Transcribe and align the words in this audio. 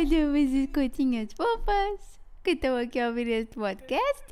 Olha, 0.00 0.26
mas 0.28 0.54
as 0.54 0.66
coitinhas 0.72 1.28
fofas 1.34 2.00
que 2.42 2.52
estão 2.52 2.74
aqui 2.74 2.98
a 2.98 3.08
ouvir 3.08 3.28
este 3.28 3.54
podcast. 3.56 4.24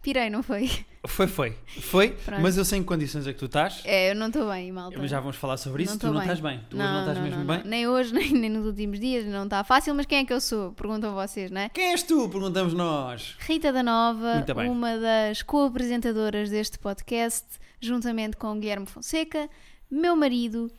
Pirei, 0.00 0.30
não 0.30 0.42
foi? 0.42 0.70
Foi, 1.06 1.26
foi. 1.26 1.58
Foi, 1.78 2.10
Pronto. 2.12 2.40
mas 2.40 2.56
eu 2.56 2.64
sei 2.64 2.78
em 2.78 2.82
que 2.82 2.88
condições 2.88 3.26
é 3.26 3.34
que 3.34 3.38
tu 3.38 3.44
estás. 3.44 3.82
É, 3.84 4.10
eu 4.10 4.14
não 4.14 4.28
estou 4.28 4.48
bem, 4.48 4.72
malta. 4.72 4.96
Mas 4.98 5.10
já 5.10 5.20
vamos 5.20 5.36
falar 5.36 5.58
sobre 5.58 5.82
isso. 5.82 5.92
Não 5.92 5.98
tu 5.98 6.06
não 6.06 6.12
bem. 6.14 6.22
estás 6.22 6.40
bem. 6.40 6.60
Tu 6.70 6.76
hoje 6.78 6.86
não 6.86 7.00
estás 7.00 7.18
mesmo 7.18 7.44
não, 7.44 7.46
bem. 7.46 7.62
Nem 7.66 7.86
hoje, 7.86 8.14
nem, 8.14 8.32
nem 8.32 8.48
nos 8.48 8.64
últimos 8.64 8.98
dias, 8.98 9.26
não 9.26 9.44
está 9.44 9.62
fácil, 9.62 9.94
mas 9.94 10.06
quem 10.06 10.20
é 10.20 10.24
que 10.24 10.32
eu 10.32 10.40
sou? 10.40 10.72
Perguntam 10.72 11.12
vocês, 11.12 11.50
não 11.50 11.60
é? 11.60 11.68
Quem 11.68 11.90
és 11.90 12.02
tu? 12.02 12.30
Perguntamos 12.30 12.72
nós. 12.72 13.36
Rita 13.40 13.70
da 13.74 13.82
Nova, 13.82 14.42
uma 14.70 14.96
das 14.96 15.42
co-apresentadoras 15.42 16.48
deste 16.48 16.78
podcast, 16.78 17.46
juntamente 17.78 18.38
com 18.38 18.58
Guilherme 18.58 18.86
Fonseca, 18.86 19.50
meu 19.90 20.16
marido, 20.16 20.70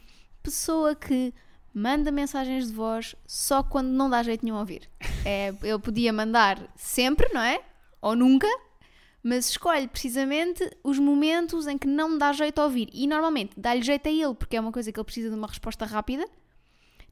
pessoa 0.41 0.95
que 0.95 1.31
manda 1.73 2.11
mensagens 2.11 2.67
de 2.67 2.73
voz 2.73 3.15
só 3.25 3.63
quando 3.63 3.87
não 3.87 4.09
dá 4.09 4.21
jeito 4.21 4.45
nenhum 4.45 4.57
a 4.57 4.59
ouvir. 4.59 4.89
É, 5.25 5.53
eu 5.63 5.79
podia 5.79 6.13
mandar 6.13 6.59
sempre, 6.75 7.31
não 7.33 7.41
é? 7.41 7.61
Ou 8.01 8.15
nunca, 8.15 8.47
mas 9.23 9.49
escolhe 9.49 9.87
precisamente 9.87 10.69
os 10.83 10.99
momentos 10.99 11.65
em 11.65 11.77
que 11.77 11.87
não 11.87 12.09
me 12.09 12.19
dá 12.19 12.33
jeito 12.33 12.59
a 12.59 12.65
ouvir. 12.65 12.89
E 12.93 13.07
normalmente 13.07 13.53
dá-lhe 13.57 13.81
jeito 13.81 14.07
a 14.07 14.11
ele, 14.11 14.33
porque 14.35 14.57
é 14.57 14.59
uma 14.59 14.71
coisa 14.71 14.91
que 14.91 14.99
ele 14.99 15.05
precisa 15.05 15.29
de 15.29 15.35
uma 15.35 15.47
resposta 15.47 15.85
rápida. 15.85 16.25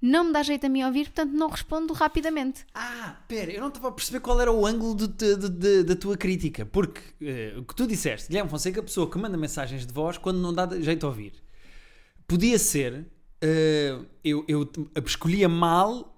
Não 0.01 0.25
me 0.25 0.33
dá 0.33 0.41
jeito 0.41 0.65
a 0.65 0.69
mim 0.69 0.81
a 0.81 0.87
ouvir, 0.87 1.05
portanto 1.05 1.31
não 1.31 1.47
respondo 1.47 1.93
rapidamente. 1.93 2.65
Ah, 2.73 3.17
pera, 3.27 3.51
eu 3.51 3.61
não 3.61 3.67
estava 3.67 3.89
a 3.89 3.91
perceber 3.91 4.19
qual 4.19 4.41
era 4.41 4.51
o 4.51 4.65
ângulo 4.65 4.95
da 4.95 5.95
tua 5.95 6.17
crítica. 6.17 6.65
Porque 6.65 7.01
eh, 7.21 7.53
o 7.55 7.63
que 7.63 7.75
tu 7.75 7.85
disseste, 7.85 8.27
Guilherme 8.27 8.49
Fonseca, 8.49 8.79
a 8.79 8.83
pessoa 8.83 9.09
que 9.09 9.17
manda 9.19 9.37
mensagens 9.37 9.85
de 9.85 9.93
voz 9.93 10.17
quando 10.17 10.39
não 10.39 10.51
dá 10.51 10.67
jeito 10.79 11.05
a 11.05 11.09
ouvir. 11.09 11.33
Podia 12.27 12.57
ser, 12.57 13.05
eh, 13.41 13.97
eu, 14.23 14.45
eu 14.47 14.69
escolhia 15.05 15.49
mal 15.49 16.11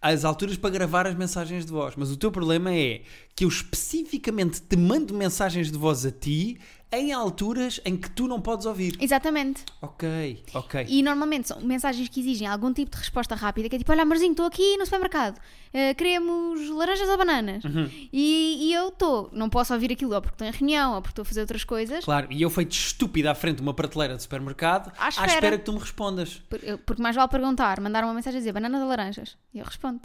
as 0.00 0.24
alturas 0.24 0.56
para 0.56 0.70
gravar 0.70 1.06
as 1.06 1.14
mensagens 1.16 1.66
de 1.66 1.72
voz, 1.72 1.94
mas 1.96 2.10
o 2.10 2.16
teu 2.16 2.30
problema 2.30 2.72
é 2.72 3.02
que 3.34 3.44
eu 3.44 3.48
especificamente 3.48 4.62
te 4.62 4.76
mando 4.76 5.12
mensagens 5.12 5.72
de 5.72 5.78
voz 5.78 6.06
a 6.06 6.10
ti 6.10 6.58
em 6.90 7.12
alturas 7.12 7.80
em 7.84 7.96
que 7.96 8.08
tu 8.10 8.26
não 8.26 8.40
podes 8.40 8.64
ouvir. 8.64 8.96
Exatamente. 9.00 9.62
Ok, 9.82 10.42
ok. 10.54 10.86
E 10.88 11.02
normalmente 11.02 11.48
são 11.48 11.60
mensagens 11.60 12.08
que 12.08 12.20
exigem 12.20 12.46
algum 12.48 12.72
tipo 12.72 12.90
de 12.92 12.96
resposta 12.96 13.34
rápida, 13.34 13.68
que 13.68 13.76
é 13.76 13.78
tipo, 13.78 13.92
olha 13.92 14.02
amorzinho, 14.02 14.30
estou 14.32 14.46
aqui 14.46 14.76
no 14.78 14.84
supermercado, 14.86 15.38
eh, 15.72 15.92
queremos 15.94 16.68
laranjas 16.70 17.08
ou 17.08 17.18
bananas? 17.18 17.62
Uhum. 17.64 17.90
E, 18.12 18.68
e 18.68 18.72
eu 18.72 18.88
estou, 18.88 19.28
não 19.32 19.50
posso 19.50 19.74
ouvir 19.74 19.92
aquilo 19.92 20.14
ou 20.14 20.20
porque 20.22 20.34
estou 20.34 20.46
em 20.48 20.50
reunião 20.50 20.94
ou 20.94 21.02
porque 21.02 21.12
estou 21.12 21.22
a 21.22 21.26
fazer 21.26 21.40
outras 21.42 21.62
coisas, 21.64 22.04
Claro, 22.04 22.26
e 22.30 22.40
eu 22.40 22.48
feito 22.48 22.72
estúpido 22.72 23.28
à 23.28 23.34
frente 23.34 23.56
de 23.56 23.62
uma 23.62 23.74
prateleira 23.74 24.16
de 24.16 24.22
supermercado 24.22 24.90
À 24.98 25.06
à 25.06 25.08
espera. 25.10 25.32
espera 25.34 25.58
que 25.58 25.64
tu 25.64 25.72
me 25.74 25.78
respondas. 25.80 26.42
por- 26.48 26.60
eu- 26.64 26.78
porque 26.78 27.02
mais 27.02 27.14
vale 27.14 27.28
perguntar, 27.28 27.80
mandar 27.80 28.02
uma 28.04 28.14
mensagem 28.14 28.38
a 28.38 28.40
dizer 28.40 28.52
bananas 28.52 28.80
ou 28.80 28.88
laranjas? 28.88 29.36
E 29.52 29.58
eu 29.58 29.64
respondo. 29.66 30.00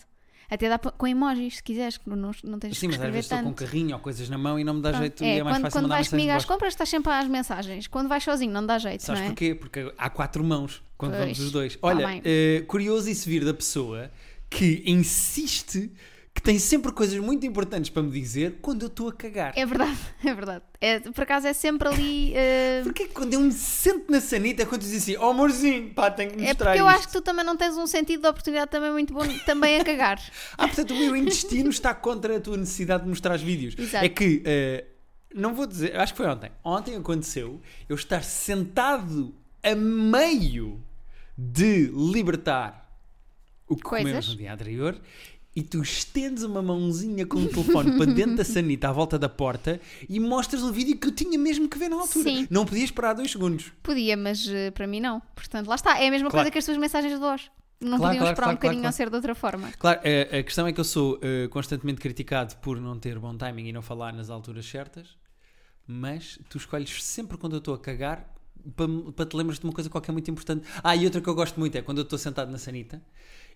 Até 0.49 0.69
dá 0.69 0.77
com 0.77 1.07
emojis, 1.07 1.57
se 1.57 1.63
quiseres, 1.63 1.97
que 1.97 2.09
não, 2.09 2.31
não, 2.43 2.59
tens 2.59 2.77
Sim, 2.77 2.87
mas 2.87 3.01
às 3.01 3.11
vezes 3.11 3.25
estou 3.25 3.39
com 3.39 3.49
um 3.49 3.53
carrinho 3.53 3.95
ou 3.95 3.99
coisas 4.01 4.29
na 4.29 4.37
mão 4.37 4.59
e 4.59 4.63
não 4.63 4.75
me 4.75 4.81
dá 4.81 4.89
Pronto. 4.89 5.01
jeito 5.01 5.23
É, 5.23 5.35
e 5.35 5.39
é 5.39 5.43
mais 5.43 5.55
quando, 5.55 5.61
fácil 5.63 5.73
quando 5.75 5.83
mandar 5.83 5.95
vais 5.95 6.09
comigo 6.09 6.31
às 6.31 6.45
compras, 6.45 6.73
estás 6.73 6.89
sempre 6.89 7.11
às 7.11 7.27
mensagens. 7.27 7.87
Quando 7.87 8.07
vais 8.09 8.23
sozinho, 8.23 8.51
não 8.51 8.65
dá 8.65 8.77
jeito, 8.77 9.03
Sabes 9.03 9.21
não 9.21 9.27
é? 9.27 9.29
porquê? 9.31 9.55
Porque 9.55 9.93
há 9.97 10.09
quatro 10.09 10.43
mãos 10.43 10.81
quando 10.97 11.11
Pois, 11.11 11.21
vamos 11.23 11.39
os 11.39 11.51
dois. 11.51 11.73
tá 11.75 11.79
Olha, 11.87 12.07
bem. 12.07 12.21
eh, 12.23 12.63
curioso 12.67 13.09
isso 13.09 13.27
vir 13.29 13.43
da 13.43 13.53
pessoa 13.53 14.11
que 14.49 14.83
insiste 14.85 15.91
que 16.35 16.41
tem 16.41 16.57
sempre 16.57 16.91
coisas 16.91 17.19
muito 17.19 17.45
importantes 17.45 17.91
para 17.91 18.01
me 18.01 18.09
dizer 18.09 18.57
quando 18.61 18.81
eu 18.81 18.87
estou 18.87 19.07
a 19.09 19.13
cagar. 19.13 19.53
É 19.55 19.65
verdade, 19.65 19.97
é 20.25 20.33
verdade. 20.33 20.63
É, 20.81 20.99
por 20.99 21.21
acaso 21.21 21.45
é 21.47 21.53
sempre 21.53 21.87
ali. 21.87 22.33
eh, 22.35 22.81
Porque 22.83 23.05
quando 23.05 23.33
eu 23.35 23.39
me 23.39 23.51
sento 23.51 24.11
na 24.11 24.19
sanita 24.19 24.63
é 24.63 24.65
quando 24.65 24.81
dizem 24.81 24.97
assim, 24.97 25.15
oh 25.23 25.29
amorzinho, 25.29 25.93
pá, 25.93 26.09
tenho 26.09 26.31
que 26.31 26.43
É 26.43 26.47
mostrar 26.47 26.71
porque 26.71 26.81
eu 26.81 26.87
isto. 26.87 26.97
acho 26.97 27.07
que 27.07 27.13
tu 27.13 27.21
também 27.21 27.45
não 27.45 27.55
tens 27.55 27.77
um 27.77 27.85
sentido 27.85 28.21
de 28.23 28.27
oportunidade 28.27 28.71
também 28.71 28.91
muito 28.91 29.13
bom 29.13 29.21
também 29.45 29.79
a 29.79 29.85
cagar. 29.85 30.19
Ah, 30.57 30.67
portanto, 30.67 30.91
o 30.93 30.97
meu 30.97 31.15
intestino 31.15 31.69
está 31.69 31.93
contra 31.93 32.35
a 32.37 32.39
tua 32.39 32.57
necessidade 32.57 33.03
de 33.03 33.09
mostrar 33.09 33.35
os 33.35 33.41
vídeos. 33.41 33.75
Exato. 33.77 34.03
É 34.05 34.09
que, 34.09 34.41
eh, 34.45 34.85
não 35.35 35.53
vou 35.53 35.67
dizer, 35.67 35.95
acho 35.99 36.13
que 36.13 36.17
foi 36.17 36.27
ontem. 36.27 36.51
Ontem 36.63 36.95
aconteceu 36.95 37.61
eu 37.87 37.95
estar 37.95 38.23
sentado 38.23 39.33
a 39.61 39.75
meio 39.75 40.83
de 41.37 41.87
libertar 41.93 42.81
o 43.67 43.75
que 43.75 43.81
Coisas. 43.83 44.05
comemos 44.07 44.29
no 44.29 44.35
dia 44.35 44.53
anterior 44.53 45.01
e 45.55 45.61
tu 45.61 45.81
estendes 45.81 46.43
uma 46.43 46.61
mãozinha 46.61 47.25
com 47.27 47.37
o 47.37 47.47
telefone 47.47 47.95
para 47.97 48.11
dentro 48.11 48.35
da 48.37 48.43
sanita 48.43 48.89
à 48.89 48.91
volta 48.91 49.19
da 49.19 49.29
porta 49.29 49.79
e 50.09 50.19
mostras 50.19 50.63
o 50.63 50.71
vídeo 50.73 50.97
que 50.97 51.07
eu 51.07 51.11
tinha 51.11 51.37
mesmo 51.37 51.69
que 51.69 51.77
ver 51.77 51.89
na 51.89 51.97
altura. 51.97 52.23
Sim. 52.29 52.47
Não 52.49 52.65
podia 52.65 52.83
esperar 52.83 53.13
dois 53.13 53.31
segundos. 53.31 53.71
Podia, 53.83 54.17
mas 54.17 54.47
eh, 54.47 54.71
para 54.71 54.87
mim 54.87 54.99
não. 54.99 55.21
Portanto, 55.35 55.67
lá 55.67 55.75
está. 55.75 55.99
É 55.99 56.07
a 56.07 56.11
mesma 56.11 56.29
Claro. 56.29 56.43
coisa 56.45 56.51
que 56.51 56.57
as 56.57 56.65
tuas 56.65 56.77
mensagens 56.77 57.13
de 57.13 57.19
voz. 57.19 57.51
Não 57.79 57.97
Claro, 57.97 58.01
podiam 58.03 58.19
claro, 58.21 58.33
esperar 58.33 58.49
um 58.49 58.53
bocadinho 58.53 58.87
a 58.87 58.91
ser 58.91 59.09
de 59.09 59.15
outra 59.15 59.35
forma. 59.35 59.71
Claro, 59.77 59.99
a, 59.99 60.37
a 60.37 60.43
questão 60.43 60.65
é 60.65 60.71
que 60.73 60.79
eu 60.79 60.85
sou 60.85 61.19
eh, 61.21 61.47
constantemente 61.49 61.99
criticado 62.01 62.55
por 62.57 62.79
não 62.81 62.97
ter 62.97 63.19
bom 63.19 63.35
timing 63.37 63.67
e 63.67 63.73
não 63.73 63.81
falar 63.81 64.13
nas 64.13 64.29
alturas 64.29 64.65
certas, 64.65 65.17
mas 65.85 66.39
tu 66.49 66.57
escolhes 66.57 67.03
sempre 67.03 67.37
quando 67.37 67.53
eu 67.53 67.59
estou 67.59 67.73
a 67.73 67.77
cagar 67.79 68.33
para, 68.75 68.87
para 69.15 69.25
te 69.25 69.35
lembras 69.35 69.59
de 69.59 69.65
uma 69.65 69.73
coisa 69.73 69.89
qualquer 69.89 70.13
muito 70.13 70.31
importante. 70.31 70.65
Ah, 70.83 70.95
e 70.95 71.03
outra 71.05 71.19
que 71.21 71.27
eu 71.27 71.35
gosto 71.35 71.59
muito 71.59 71.77
é 71.77 71.81
quando 71.81 71.97
eu 71.99 72.03
estou 72.03 72.17
sentado 72.17 72.49
na 72.51 72.57
sanita 72.57 73.01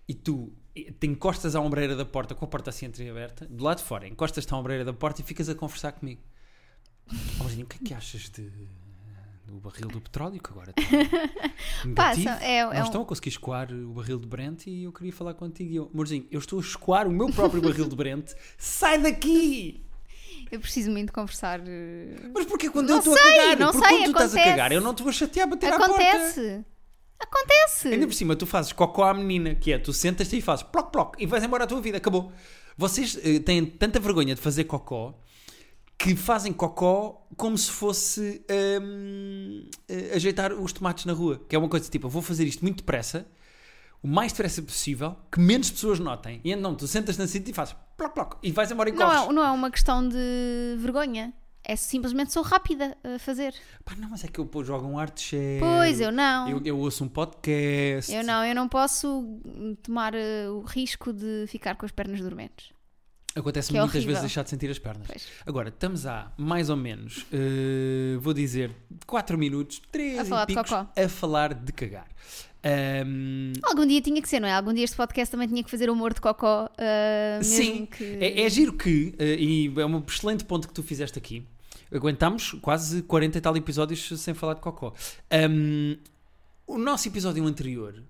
e 0.08 0.14
tu 0.14 0.52
te 0.74 1.06
encostas 1.06 1.54
à 1.54 1.60
ombreira 1.60 1.94
da 1.94 2.04
porta 2.04 2.34
com 2.34 2.44
a 2.44 2.48
porta 2.48 2.70
assim 2.70 2.86
entreaberta, 2.86 3.46
do 3.46 3.62
lado 3.64 3.78
de 3.78 3.84
fora, 3.84 4.06
encostas-te 4.08 4.52
à 4.52 4.56
ombreira 4.56 4.84
da 4.84 4.92
porta 4.92 5.20
e 5.20 5.24
ficas 5.24 5.48
a 5.48 5.54
conversar 5.54 5.92
comigo. 5.92 6.20
Amorzinho, 7.38 7.64
o 7.64 7.68
que 7.68 7.76
é 7.82 7.86
que 7.88 7.94
achas 7.94 8.28
de, 8.30 8.50
do 9.46 9.54
barril 9.60 9.88
do 9.88 10.00
petróleo 10.00 10.40
que 10.40 10.50
agora 10.50 10.72
está 10.76 10.96
negativo? 10.96 11.94
Passa, 11.94 12.44
é- 12.44 12.58
é 12.58 12.64
não 12.64 12.80
um- 12.80 12.84
estão 12.84 13.02
a 13.02 13.04
conseguir 13.04 13.30
escoar 13.30 13.72
o 13.72 13.92
barril 13.92 14.18
de 14.18 14.26
Brent 14.26 14.66
e 14.66 14.84
eu 14.84 14.92
queria 14.92 15.12
falar 15.12 15.34
contigo. 15.34 15.70
E 15.70 15.76
eu, 15.76 15.90
amorzinho, 15.92 16.26
eu 16.30 16.38
estou 16.38 16.58
a 16.58 16.62
escoar 16.62 17.06
o 17.08 17.10
meu 17.10 17.28
próprio 17.32 17.60
barril 17.62 17.88
de 17.88 17.96
Brent. 17.96 18.32
Sai 18.56 18.98
daqui! 19.00 19.84
Eu 20.50 20.60
preciso 20.60 20.90
muito 20.90 21.12
conversar. 21.12 21.60
eh, 21.66 22.30
Mas 22.32 22.46
porquê 22.46 22.70
quando 22.70 22.88
Não 22.88 22.94
eu 22.94 22.98
estou 23.00 23.12
a 23.14 23.18
cagar? 23.18 23.58
não 23.58 23.70
Porque 23.72 23.86
sei, 23.86 23.96
quando 23.98 24.04
tu 24.04 24.10
estás 24.12 24.22
a 24.22 24.36
acontece. 24.36 24.50
cagar, 24.50 24.72
eu 24.72 24.80
não 24.80 24.94
te 24.94 25.02
vou 25.02 25.12
chatear 25.12 25.46
a 25.46 25.50
bater 25.50 25.72
à 25.72 25.76
porta. 25.76 25.92
Acontece! 25.94 26.64
Acontece! 27.20 27.88
Ainda 27.88 28.06
por 28.06 28.14
cima, 28.14 28.36
tu 28.36 28.46
fazes 28.46 28.72
cocó 28.72 29.04
à 29.04 29.14
menina, 29.14 29.54
que 29.54 29.72
é 29.72 29.78
tu 29.78 29.92
sentas-te 29.92 30.36
e 30.38 30.40
fazes 30.40 30.62
ploc 30.62 30.90
ploc 30.92 31.14
e 31.18 31.26
vais 31.26 31.42
embora 31.42 31.64
a 31.64 31.66
tua 31.66 31.80
vida, 31.80 31.98
acabou. 31.98 32.32
Vocês 32.76 33.18
eh, 33.22 33.40
têm 33.40 33.64
tanta 33.66 33.98
vergonha 33.98 34.34
de 34.34 34.40
fazer 34.40 34.64
cocó 34.64 35.14
que 35.98 36.14
fazem 36.14 36.52
cocó 36.52 37.26
como 37.36 37.58
se 37.58 37.70
fosse 37.72 38.40
hum, 38.80 39.68
eh, 39.88 40.12
ajeitar 40.14 40.52
os 40.52 40.72
tomates 40.72 41.04
na 41.04 41.12
rua. 41.12 41.44
Que 41.48 41.56
é 41.56 41.58
uma 41.58 41.68
coisa 41.68 41.90
tipo, 41.90 42.06
eu 42.06 42.10
vou 42.10 42.22
fazer 42.22 42.44
isto 42.44 42.62
muito 42.62 42.76
depressa, 42.78 43.26
o 44.00 44.06
mais 44.06 44.30
depressa 44.32 44.62
possível, 44.62 45.16
que 45.32 45.40
menos 45.40 45.72
pessoas 45.72 45.98
notem. 45.98 46.40
E 46.44 46.52
então 46.52 46.72
tu 46.76 46.86
sentas 46.86 47.18
na 47.18 47.26
cinta 47.26 47.50
e 47.50 47.52
fazes 47.52 47.74
ploc 47.96 48.14
ploc 48.14 48.36
e 48.44 48.52
vais 48.52 48.70
embora 48.70 48.90
e 48.90 48.92
Não 48.92 49.04
corres. 49.06 49.22
é, 49.28 49.32
não 49.32 49.44
é 49.44 49.50
uma 49.50 49.70
questão 49.72 50.08
de 50.08 50.76
vergonha. 50.78 51.32
É 51.70 51.76
simplesmente 51.76 52.32
sou 52.32 52.42
rápida 52.42 52.96
a 53.04 53.18
fazer. 53.18 53.54
Pá, 53.84 53.94
não, 53.94 54.08
mas 54.08 54.24
é 54.24 54.28
que 54.28 54.38
eu 54.40 54.46
pô, 54.46 54.64
jogo 54.64 54.86
um 54.86 54.98
arte 54.98 55.20
cheio. 55.20 55.60
Pois, 55.60 56.00
eu 56.00 56.10
não. 56.10 56.48
Eu, 56.48 56.62
eu 56.64 56.78
ouço 56.78 57.04
um 57.04 57.08
podcast. 57.08 58.10
Eu 58.10 58.24
não, 58.24 58.42
eu 58.42 58.54
não 58.54 58.66
posso 58.66 59.38
tomar 59.82 60.14
eh, 60.14 60.48
o 60.48 60.62
risco 60.62 61.12
de 61.12 61.44
ficar 61.46 61.76
com 61.76 61.84
as 61.84 61.92
pernas 61.92 62.22
dormentes. 62.22 62.70
Acontece 63.36 63.70
é 63.70 63.78
muitas 63.78 63.96
horrível. 63.96 64.08
vezes 64.08 64.22
deixar 64.22 64.42
de 64.44 64.50
sentir 64.50 64.70
as 64.70 64.78
pernas. 64.78 65.06
Pois. 65.06 65.26
Agora, 65.46 65.68
estamos 65.68 66.06
há 66.06 66.32
mais 66.38 66.70
ou 66.70 66.76
menos, 66.76 67.26
eh, 67.30 68.16
vou 68.18 68.32
dizer, 68.32 68.74
4 69.06 69.36
minutos, 69.36 69.82
3 69.92 70.20
A 70.20 70.24
falar 70.24 70.46
picos, 70.46 70.72
a 70.72 71.08
falar 71.08 71.52
de 71.52 71.72
cagar. 71.72 72.08
Ahm, 72.64 73.52
Algum 73.62 73.86
dia 73.86 74.00
tinha 74.00 74.20
que 74.20 74.28
ser, 74.28 74.40
não 74.40 74.48
é? 74.48 74.52
Algum 74.54 74.72
dia 74.72 74.84
este 74.84 74.96
podcast 74.96 75.30
também 75.30 75.46
tinha 75.46 75.62
que 75.62 75.70
fazer 75.70 75.90
humor 75.90 76.14
de 76.14 76.20
cocó. 76.20 76.68
mesmo 77.38 77.44
sim, 77.44 77.86
que... 77.86 78.04
é, 78.20 78.40
é 78.42 78.50
giro 78.50 78.72
que, 78.72 79.14
eh, 79.18 79.36
e 79.38 79.72
é 79.76 79.84
um 79.86 80.02
excelente 80.08 80.44
ponto 80.44 80.66
que 80.66 80.74
tu 80.74 80.82
fizeste 80.82 81.18
aqui, 81.18 81.46
aguentamos 81.92 82.52
quase 82.60 83.02
40 83.02 83.38
e 83.38 83.40
tal 83.40 83.56
episódios 83.56 84.08
sem 84.20 84.34
falar 84.34 84.54
de 84.54 84.60
cocó. 84.60 84.92
Ahm, 85.30 85.96
o 86.66 86.78
nosso 86.78 87.08
episódio 87.08 87.44
anterior 87.44 88.02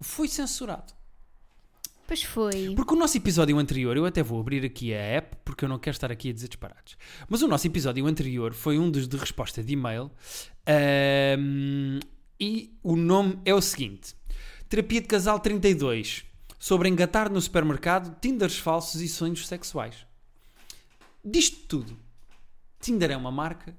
foi 0.00 0.28
censurado. 0.28 0.92
Pois 2.06 2.22
foi. 2.22 2.74
Porque 2.76 2.92
o 2.92 2.98
nosso 2.98 3.16
episódio 3.16 3.58
anterior, 3.58 3.96
eu 3.96 4.04
até 4.04 4.22
vou 4.22 4.38
abrir 4.38 4.64
aqui 4.64 4.92
a 4.92 4.98
app, 4.98 5.36
porque 5.44 5.64
eu 5.64 5.68
não 5.68 5.78
quero 5.78 5.94
estar 5.94 6.12
aqui 6.12 6.28
a 6.28 6.32
dizer 6.32 6.48
disparados. 6.48 6.98
Mas 7.28 7.40
o 7.40 7.48
nosso 7.48 7.66
episódio 7.66 8.06
anterior 8.06 8.52
foi 8.52 8.78
um 8.78 8.90
dos 8.90 9.08
de 9.08 9.16
resposta 9.16 9.62
de 9.62 9.72
e-mail. 9.72 10.10
ahm, 10.66 12.00
e 12.38 12.76
o 12.82 12.96
nome 12.96 13.38
é 13.44 13.54
o 13.54 13.62
seguinte: 13.62 14.14
Terapia 14.68 15.00
de 15.00 15.06
Casal 15.06 15.40
32. 15.40 16.24
Sobre 16.58 16.88
engatar 16.88 17.30
no 17.30 17.40
supermercado, 17.40 18.18
Tinders 18.20 18.58
falsos 18.58 19.00
e 19.00 19.08
sonhos 19.08 19.46
sexuais. 19.46 20.06
Disto 21.24 21.66
tudo. 21.68 22.03
Tinder 22.84 23.10
é 23.10 23.16
uma 23.16 23.30
marca. 23.30 23.74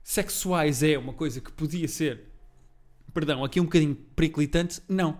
Sexuais 0.00 0.80
é 0.84 0.96
uma 0.96 1.12
coisa 1.12 1.40
que 1.40 1.50
podia 1.50 1.88
ser. 1.88 2.28
Perdão, 3.12 3.42
aqui 3.42 3.58
um 3.60 3.64
bocadinho 3.64 3.96
periclitante. 4.14 4.80
Não. 4.88 5.18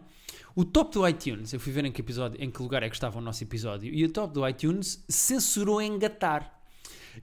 O 0.55 0.65
top 0.65 0.95
do 0.95 1.09
iTunes, 1.09 1.53
eu 1.53 1.59
fui 1.59 1.73
ver 1.73 1.85
em 1.85 1.91
que, 1.91 2.01
episódio, 2.01 2.41
em 2.41 2.49
que 2.49 2.63
lugar 2.63 2.85
é 2.85 2.89
que 2.89 2.95
estava 2.95 3.19
o 3.19 3.21
nosso 3.21 3.43
episódio, 3.43 3.93
e 3.93 4.05
o 4.05 4.09
top 4.09 4.33
do 4.33 4.49
iTunes 4.49 5.05
censurou 5.09 5.83
engatar. 5.83 6.61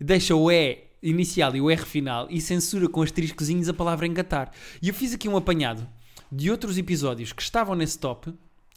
Deixa 0.01 0.35
o 0.35 0.51
E 0.51 0.83
inicial 1.01 1.55
e 1.55 1.61
o 1.61 1.71
R 1.71 1.85
final 1.85 2.27
e 2.29 2.41
censura 2.41 2.89
com 2.89 3.01
asteriscozinhos 3.01 3.69
a 3.69 3.73
palavra 3.73 4.05
engatar. 4.05 4.51
E 4.81 4.89
eu 4.89 4.93
fiz 4.93 5.13
aqui 5.13 5.29
um 5.29 5.37
apanhado 5.37 5.87
de 6.29 6.51
outros 6.51 6.77
episódios 6.77 7.31
que 7.31 7.41
estavam 7.41 7.73
nesse 7.73 7.97
top 7.97 8.33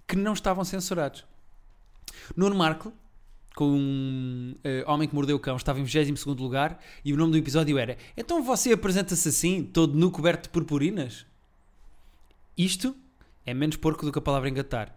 que 0.07 0.15
não 0.15 0.35
estavam 0.35 0.65
censurados. 0.65 1.25
Nuno 2.37 2.55
Marco, 2.55 2.93
com 3.55 3.71
um 3.71 4.55
eh, 4.65 4.85
Homem 4.87 5.09
que 5.09 5.15
Mordeu 5.15 5.37
o 5.37 5.41
Cão, 5.41 5.57
estava 5.57 5.79
em 5.79 5.85
22 5.85 6.37
lugar 6.39 6.81
e 7.05 7.13
o 7.13 7.17
nome 7.17 7.33
do 7.33 7.39
episódio 7.39 7.79
era 7.79 7.97
Então 8.17 8.43
você 8.43 8.73
apresenta-se 8.73 9.29
assim, 9.29 9.63
todo 9.63 9.97
nu 9.97 10.11
coberto 10.11 10.45
de 10.45 10.49
purpurinas? 10.49 11.25
Isto 12.59 12.97
é 13.47 13.55
menos 13.55 13.77
porco 13.77 14.05
do 14.05 14.13
que 14.13 14.19
a 14.19 14.23
palavra 14.23 14.49
engatar. 14.49 14.97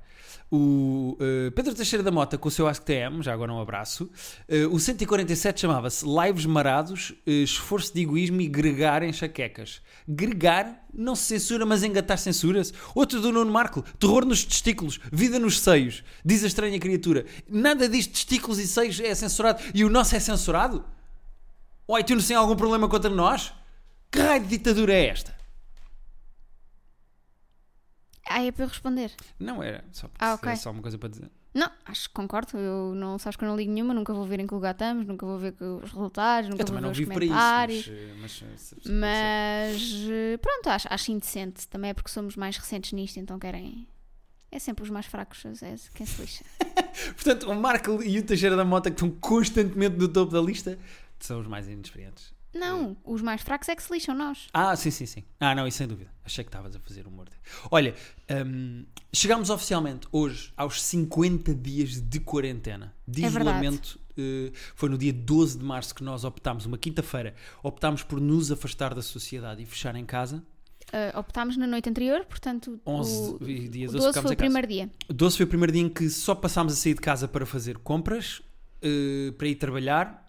O 0.49 1.17
eh, 1.19 1.51
Pedro 1.51 1.75
Teixeira 1.75 2.01
da 2.01 2.09
Mota 2.09 2.37
com 2.37 2.47
o 2.47 2.51
seu 2.51 2.67
AskTM, 2.67 3.21
já 3.21 3.33
agora 3.33 3.53
um 3.53 3.59
abraço. 3.59 4.09
Eh, 4.47 4.65
o 4.67 4.79
147 4.79 5.59
chamava-se 5.59 6.05
Lives 6.05 6.45
Marados, 6.45 7.13
eh, 7.25 7.43
Esforço 7.43 7.93
de 7.93 8.01
Egoísmo 8.01 8.39
e 8.39 8.47
Gregar 8.47 9.03
em 9.03 9.11
Chaquecas. 9.11 9.81
Gregar 10.07 10.85
não 10.93 11.15
se 11.15 11.25
censura, 11.25 11.65
mas 11.65 11.83
engatar 11.83 12.17
censura-se. 12.17 12.71
Outro 12.95 13.19
do 13.19 13.33
Nuno 13.33 13.51
Marco, 13.51 13.83
terror 13.99 14.23
nos 14.23 14.45
testículos, 14.45 15.01
vida 15.11 15.37
nos 15.37 15.59
seios, 15.59 16.01
diz 16.23 16.45
a 16.45 16.47
estranha 16.47 16.79
criatura. 16.79 17.25
Nada 17.49 17.89
disto, 17.89 18.13
testículos 18.13 18.57
e 18.57 18.67
seios 18.67 19.01
é 19.01 19.13
censurado 19.13 19.61
e 19.73 19.83
o 19.83 19.89
nosso 19.89 20.15
é 20.15 20.19
censurado? 20.19 20.85
O 21.85 21.97
iTunes 21.97 22.25
tem 22.25 22.37
algum 22.37 22.55
problema 22.55 22.87
contra 22.87 23.09
nós? 23.09 23.53
Que 24.09 24.19
raio 24.19 24.43
de 24.43 24.47
ditadura 24.47 24.93
é 24.93 25.07
esta? 25.07 25.36
Ah, 28.29 28.43
é 28.43 28.51
para 28.51 28.63
eu 28.65 28.67
responder. 28.69 29.11
Não 29.39 29.61
era, 29.63 29.83
só, 29.91 30.09
Ah, 30.19 30.33
ok. 30.33 30.51
é 30.51 30.55
só 30.55 30.71
uma 30.71 30.81
coisa 30.81 30.97
para 30.97 31.09
dizer. 31.09 31.29
Não, 31.53 31.71
acho 31.85 32.07
que 32.09 32.13
concordo. 32.13 32.55
Eu 32.57 32.93
não 32.93 33.17
sabes 33.17 33.35
que 33.35 33.43
eu 33.43 33.47
não 33.47 33.55
ligo 33.55 33.71
nenhuma, 33.71 33.93
nunca 33.93 34.13
vou 34.13 34.25
ver 34.27 34.39
em 34.39 34.45
que 34.45 34.53
lugar 34.53 34.71
estamos, 34.73 35.07
nunca 35.07 35.25
vou 35.25 35.39
ver 35.39 35.55
os 35.59 35.91
resultados, 35.91 36.49
nunca 36.49 36.61
Eu 36.61 36.67
vou 36.67 36.75
ver 36.75 36.81
não 36.81 36.91
os 36.91 36.97
para 36.99 37.25
isso, 37.25 37.33
comentários. 37.33 37.87
mas, 38.21 38.41
eh, 38.41 38.45
mas, 38.51 38.73
eh, 38.85 38.89
Mas 38.91 39.93
eh, 40.09 40.37
pronto, 40.37 40.67
acho, 40.69 40.87
acho 40.91 41.11
indecente. 41.11 41.67
Também 41.67 41.89
é 41.89 41.93
porque 41.93 42.11
somos 42.11 42.35
mais 42.35 42.57
recentes 42.57 42.91
nisto, 42.93 43.17
então 43.19 43.39
querem. 43.39 43.87
É 44.51 44.59
sempre 44.59 44.83
os 44.83 44.89
mais 44.89 45.05
fracos, 45.07 45.43
é 45.61 45.75
quem 45.95 46.05
se 46.05 46.21
lixa. 46.21 46.43
Portanto, 47.15 47.49
o 47.49 47.55
Marco 47.55 48.01
e 48.03 48.17
o 48.19 48.23
Teixeira 48.23 48.55
da 48.55 48.63
Mota, 48.63 48.89
que 48.89 48.95
estão 48.95 49.09
constantemente 49.19 49.97
no 49.97 50.07
topo 50.07 50.31
da 50.31 50.39
lista, 50.41 50.77
são 51.19 51.39
os 51.41 51.47
mais 51.47 51.67
inexperientes. 51.67 52.33
Não, 52.57 52.97
os 53.03 53.21
mais 53.21 53.41
fracos 53.41 53.69
é 53.69 53.75
que 53.75 53.83
se 53.83 53.91
lixam 53.91 54.15
nós. 54.15 54.47
Ah, 54.53 54.75
sim, 54.75 54.91
sim, 54.91 55.05
sim. 55.05 55.23
Ah, 55.39 55.53
não, 55.55 55.67
isso 55.67 55.77
sem 55.77 55.87
dúvida. 55.87 56.09
Achei 56.25 56.43
que 56.43 56.49
estavas 56.49 56.75
a 56.75 56.79
fazer 56.79 57.07
humor. 57.07 57.27
Olha, 57.71 57.95
hum, 58.45 58.85
chegámos 59.13 59.49
oficialmente 59.49 60.07
hoje 60.11 60.51
aos 60.57 60.81
50 60.81 61.53
dias 61.55 62.01
de 62.01 62.19
quarentena. 62.19 62.93
De 63.07 63.23
É 63.23 63.27
isolamento. 63.27 63.99
eh, 64.17 64.51
foi 64.75 64.89
no 64.89 64.97
dia 64.97 65.13
12 65.13 65.57
de 65.57 65.63
março 65.63 65.93
que 65.95 66.03
nós 66.03 66.23
optámos, 66.23 66.65
uma 66.65 66.77
quinta-feira, 66.77 67.33
optámos 67.63 68.03
por 68.03 68.19
nos 68.19 68.51
afastar 68.51 68.93
da 68.93 69.01
sociedade 69.01 69.61
e 69.61 69.65
fechar 69.65 69.95
em 69.95 70.05
casa. 70.05 70.43
Uh, 70.87 71.19
optámos 71.19 71.57
na 71.57 71.67
noite 71.67 71.89
anterior, 71.89 72.23
portanto, 72.25 72.79
11 72.85 73.35
o, 73.35 73.39
dia 73.69 73.89
o 73.89 73.91
12 73.91 73.97
12 73.97 74.07
ficámos 74.07 74.27
foi 74.29 74.33
o 74.35 74.37
primeiro 74.37 74.67
dia. 74.67 74.89
12 75.09 75.37
foi 75.37 75.45
o 75.45 75.49
primeiro 75.49 75.71
dia 75.73 75.81
em 75.81 75.89
que 75.89 76.09
só 76.09 76.33
passámos 76.33 76.71
a 76.73 76.75
sair 76.77 76.93
de 76.93 77.01
casa 77.01 77.27
para 77.27 77.45
fazer 77.45 77.77
compras, 77.79 78.41
eh, 78.81 79.33
para 79.37 79.47
ir 79.49 79.55
trabalhar 79.55 80.26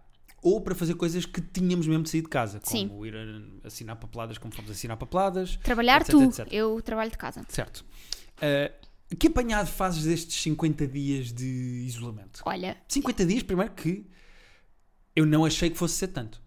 ou 0.49 0.61
para 0.61 0.75
fazer 0.75 0.95
coisas 0.95 1.27
que 1.27 1.41
tínhamos 1.41 1.87
mesmo 1.87 2.03
de 2.03 2.11
sair 2.11 2.23
de 2.23 2.29
casa, 2.29 2.61
como 2.61 2.79
Sim. 2.79 3.07
ir 3.07 3.15
a 3.63 3.67
assinar 3.67 3.97
papeladas, 3.97 4.39
como 4.39 4.55
fomos 4.55 4.71
assinar 4.71 4.97
papeladas. 4.97 5.57
Trabalhar 5.59 6.01
etc, 6.01 6.11
tu, 6.11 6.23
etc. 6.23 6.49
eu 6.51 6.81
trabalho 6.81 7.11
de 7.11 7.19
casa. 7.19 7.45
Certo. 7.49 7.85
Eh, 8.41 8.73
que 9.19 9.27
apanhado 9.27 9.69
fazes 9.69 10.05
destes 10.05 10.41
50 10.43 10.87
dias 10.87 11.33
de 11.33 11.85
isolamento? 11.87 12.43
Olha, 12.45 12.77
50 12.89 13.27
dias, 13.27 13.43
primeiro 13.43 13.73
que 13.73 14.07
eu 15.15 15.27
não 15.27 15.45
achei 15.45 15.69
que 15.69 15.77
fosse 15.77 15.95
ser 15.95 16.09
tanto. 16.09 16.41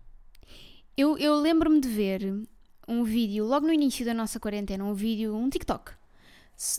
eu, 0.98 1.18
eu 1.18 1.40
lembro-me 1.40 1.80
de 1.80 1.90
ver 1.90 2.48
um 2.88 3.04
vídeo, 3.04 3.46
logo 3.46 3.66
no 3.66 3.74
início 3.74 4.06
da 4.06 4.14
nossa 4.14 4.40
quarentena, 4.40 4.84
um 4.84 4.94
vídeo, 4.94 5.36
um 5.36 5.50
TikTok, 5.50 5.92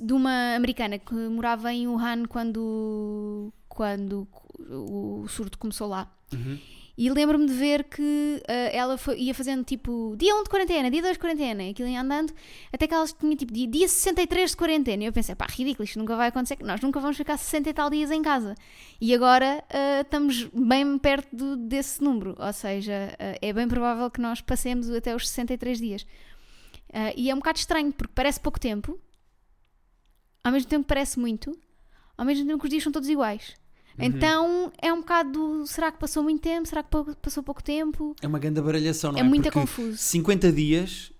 de 0.01 0.13
uma 0.13 0.55
americana 0.55 0.99
que 0.99 1.15
morava 1.15 1.73
em 1.73 1.89
Wuhan 1.89 2.25
quando, 2.27 3.53
quando 3.69 4.29
o 4.59 5.27
surto 5.29 5.59
começou 5.59 5.89
lá. 5.89 6.13
Uhum. 6.33 6.59
E 6.97 7.09
lembro-me 7.09 7.47
de 7.47 7.55
ver 7.55 7.85
que 7.85 8.43
ah, 8.47 8.53
ela 8.71 8.99
foi- 8.99 9.19
ia 9.19 9.35
fazendo 9.35 9.65
tipo 9.65 10.15
dia 10.19 10.35
1 10.37 10.43
de 10.43 10.51
quarentena, 10.51 10.91
dia 10.91 11.01
2 11.01 11.15
de 11.15 11.19
quarentena, 11.19 11.63
e 11.65 11.71
aquilo 11.71 11.89
ia 11.89 12.01
andando, 12.03 12.35
até 12.71 12.87
que 12.87 12.93
ela 12.95 13.07
tinha 13.07 13.35
tipo 13.35 13.51
dia, 13.53 13.67
dia 13.67 13.89
63 13.89 14.51
de 14.51 14.57
quarentena. 14.59 15.03
E 15.03 15.07
eu 15.07 15.13
pensei, 15.13 15.35
pá, 15.35 15.47
ridículo, 15.49 15.85
isto 15.85 15.99
nunca 15.99 16.15
vai 16.17 16.29
acontecer, 16.29 16.59
nós 16.63 16.81
nunca 16.83 17.01
vamos 17.01 17.17
ficar 17.17 17.39
60 17.39 17.71
e 17.71 17.73
tal 17.73 17.89
dias 17.89 18.11
em 18.11 18.21
casa. 18.23 18.55
E 19.01 19.15
agora 19.15 19.65
ah, 19.71 20.03
estamos 20.03 20.45
bem 20.53 20.99
perto 20.99 21.35
do- 21.35 21.57
desse 21.57 22.03
número, 22.05 22.37
ou 22.39 22.53
seja, 22.53 23.17
ah, 23.19 23.39
é 23.41 23.53
bem 23.55 23.67
provável 23.67 24.11
que 24.11 24.21
nós 24.21 24.41
passemos 24.43 24.91
até 24.91 25.15
os 25.17 25.29
63 25.29 25.79
dias. 25.79 26.07
E 27.17 27.31
é 27.31 27.35
um 27.35 27.39
bocado 27.39 27.59
estranho, 27.59 27.91
porque 27.91 28.13
parece 28.15 28.39
pouco 28.39 28.61
tempo, 28.61 29.01
ao 30.45 30.53
mesmo 30.53 30.69
tempo 30.69 30.87
parece 30.87 31.19
muito, 31.19 31.59
ao 32.19 32.25
mesmo 32.27 32.47
tempo 32.47 32.59
que 32.59 32.67
os 32.67 32.71
dias 32.71 32.83
são 32.83 32.93
todos 32.93 33.09
iguais. 33.09 33.55
Uhum. 33.99 34.05
Então 34.07 34.73
é 34.81 34.93
um 34.93 35.01
bocado 35.01 35.33
do, 35.33 35.67
será 35.67 35.93
que 35.93 35.99
passou 35.99 36.23
muito 36.23 36.41
tempo? 36.43 36.67
Será 36.69 36.83
que 36.83 36.91
passou 37.21 37.43
pouco 37.43 37.63
tempo? 37.63 38.15
É 38.23 38.27
uma 38.27 38.39
grande 38.39 38.61
baralhação, 38.61 39.13
não 39.13 39.19
é? 39.19 39.21
é 39.21 39.25
muito 39.25 39.51
confuso. 39.51 39.97
50 39.99 40.51
dias 40.53 41.13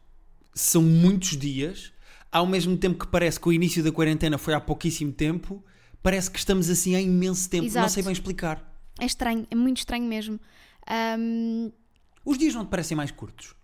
são 0.55 0.83
muitos 0.83 1.37
dias, 1.37 1.93
ao 2.31 2.47
mesmo 2.47 2.77
tempo 2.77 2.99
que 2.99 3.07
parece 3.11 3.39
que 3.41 3.49
o 3.49 3.53
início 3.53 3.83
da 3.83 3.93
quarentena 3.93 4.39
foi 4.39 4.55
há 4.55 4.61
pouquíssimo 4.61 5.13
tempo, 5.13 5.65
parece 6.03 6.31
que 6.31 6.39
estamos 6.39 6.69
assim 6.71 6.95
há 6.97 7.01
imenso 7.01 7.49
tempo. 7.49 7.63
Não 7.65 7.69
Exato. 7.71 7.91
sei 7.93 8.03
bem 8.03 8.13
explicar. 8.13 8.73
É 9.01 9.07
estranho, 9.07 9.47
é 9.51 9.55
muito 9.55 9.79
estranho 9.79 10.05
mesmo. 10.05 10.39
Ahm, 10.87 11.71
Os 12.25 12.39
dias 12.39 12.55
não 12.55 12.65
te 12.65 12.69
parecem 12.69 12.97
mais 12.97 13.11
curtos? 13.11 13.55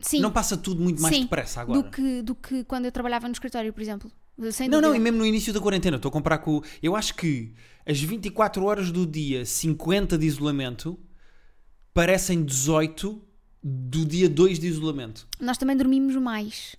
sim, 0.00 0.20
Não 0.20 0.32
passa 0.32 0.56
tudo 0.56 0.82
muito 0.82 1.00
mais 1.00 1.14
Sim, 1.14 1.22
depressa 1.22 1.60
agora? 1.60 1.80
do 1.80 1.90
que, 1.90 2.22
do 2.22 2.34
que 2.34 2.64
quando 2.64 2.86
eu 2.86 2.92
trabalhava 2.92 3.28
no 3.28 3.32
escritório, 3.32 3.72
por 3.72 3.80
exemplo. 3.80 4.10
Sem 4.50 4.68
Não, 4.68 4.80
não, 4.80 4.94
e 4.94 4.98
mesmo 4.98 5.18
no 5.18 5.26
início 5.26 5.52
da 5.52 5.60
quarentena, 5.60 5.96
estou 5.96 6.08
a 6.08 6.12
comparar 6.12 6.38
com. 6.38 6.62
Eu 6.82 6.96
acho 6.96 7.14
que 7.14 7.54
as 7.86 8.00
24 8.00 8.64
horas 8.64 8.90
do 8.90 9.06
dia, 9.06 9.44
50 9.44 10.16
de 10.16 10.26
isolamento, 10.26 10.98
parecem 11.92 12.44
18 12.44 13.22
do 13.62 14.04
dia 14.04 14.28
2 14.28 14.58
de 14.58 14.66
isolamento. 14.66 15.28
Nós 15.38 15.58
também 15.58 15.76
dormimos 15.76 16.16
mais. 16.16 16.74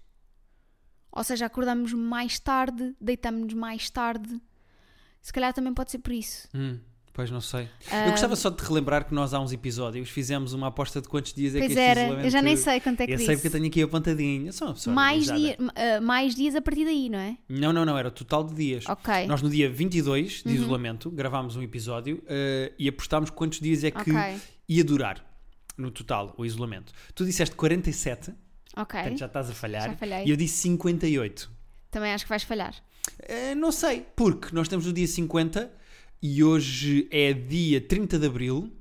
Ou 1.12 1.24
seja, 1.24 1.46
acordamos 1.46 1.94
mais 1.94 2.40
tarde, 2.40 2.96
deitamos-nos 3.00 3.54
mais 3.54 3.90
tarde. 3.90 4.42
Se 5.22 5.32
calhar 5.32 5.54
também 5.54 5.74
pode 5.74 5.92
ser 5.92 6.00
por 6.00 6.12
isso. 6.12 6.50
Hum, 6.54 6.80
pois 7.14 7.30
não 7.30 7.40
sei. 7.40 7.70
Eu 8.06 8.12
gostava 8.12 8.36
só 8.36 8.50
de 8.50 8.62
relembrar 8.64 9.06
que 9.06 9.14
nós 9.14 9.34
há 9.34 9.40
uns 9.40 9.52
episódios 9.54 10.10
fizemos 10.10 10.54
uma 10.54 10.68
aposta 10.68 11.00
de 11.00 11.08
quantos 11.08 11.34
dias 11.34 11.54
é 11.56 11.60
que 11.60 11.66
este 11.68 11.80
era, 11.80 12.02
isolamento... 12.02 12.26
eu 12.26 12.32
já 12.32 12.42
nem 12.42 12.58
sei 12.58 12.80
quanto 12.80 13.02
é 13.02 13.06
que 13.06 13.14
Eu 13.14 13.20
sei 13.20 13.36
porque 13.36 13.48
eu 13.48 13.52
tenho 13.52 13.68
aqui 13.68 13.82
apontadinho. 13.84 14.48
Eu 14.48 14.54
sou 14.54 14.68
uma 14.68 14.74
pessoa 14.74 14.94
mais, 14.96 15.26
dia, 15.26 15.58
ah, 15.76 16.02
mais 16.02 16.36
dias 16.36 16.56
a 16.56 16.62
partir 16.62 16.86
daí, 16.86 17.10
não 17.10 17.20
é? 17.20 17.38
Não, 17.48 17.72
não, 17.72 17.86
não. 17.86 17.98
Era 17.98 18.08
o 18.08 18.12
total 18.12 18.44
de 18.44 18.56
dias. 18.56 18.86
Ok. 18.88 19.14
Uhum. 19.14 19.28
Nós 19.28 19.42
no 19.42 19.50
dia 19.50 19.70
22 19.70 20.44
de 20.44 20.54
isolamento 20.54 21.12
gravámos 21.12 21.56
um 21.56 21.62
episódio 21.62 22.24
eh, 22.28 22.74
e 22.80 22.90
apostámos 22.90 23.30
quantos 23.30 23.60
dias 23.60 23.84
é 23.84 23.92
que 23.92 24.12
Ok. 24.12 24.38
ia 24.68 24.84
durar 24.84 25.24
no 25.78 25.92
total 25.92 26.34
o 26.38 26.46
isolamento. 26.46 26.92
Tu 27.14 27.26
disseste 27.26 27.56
47, 27.56 28.34
Ok. 28.76 29.00
portanto 29.00 29.20
já 29.20 29.26
estás 29.28 29.50
a 29.50 29.54
falhar. 29.54 29.90
Já 29.90 29.96
falhei. 29.96 30.26
E 30.26 30.30
eu 30.32 30.36
disse 30.36 30.58
58. 30.58 31.52
Também 31.92 32.12
acho 32.12 32.26
que 32.26 32.30
vais 32.30 32.44
falhar. 32.44 32.74
Eh, 33.20 33.54
não 33.54 33.72
sei, 33.72 34.06
porque 34.16 34.48
nós 34.54 34.66
estamos 34.66 34.86
no 34.86 34.94
dia 34.94 35.06
50 35.06 35.72
e 36.24 36.42
hoje 36.42 37.06
é 37.12 37.34
dia 37.34 37.82
30 37.82 38.18
de 38.18 38.28
abril. 38.28 38.72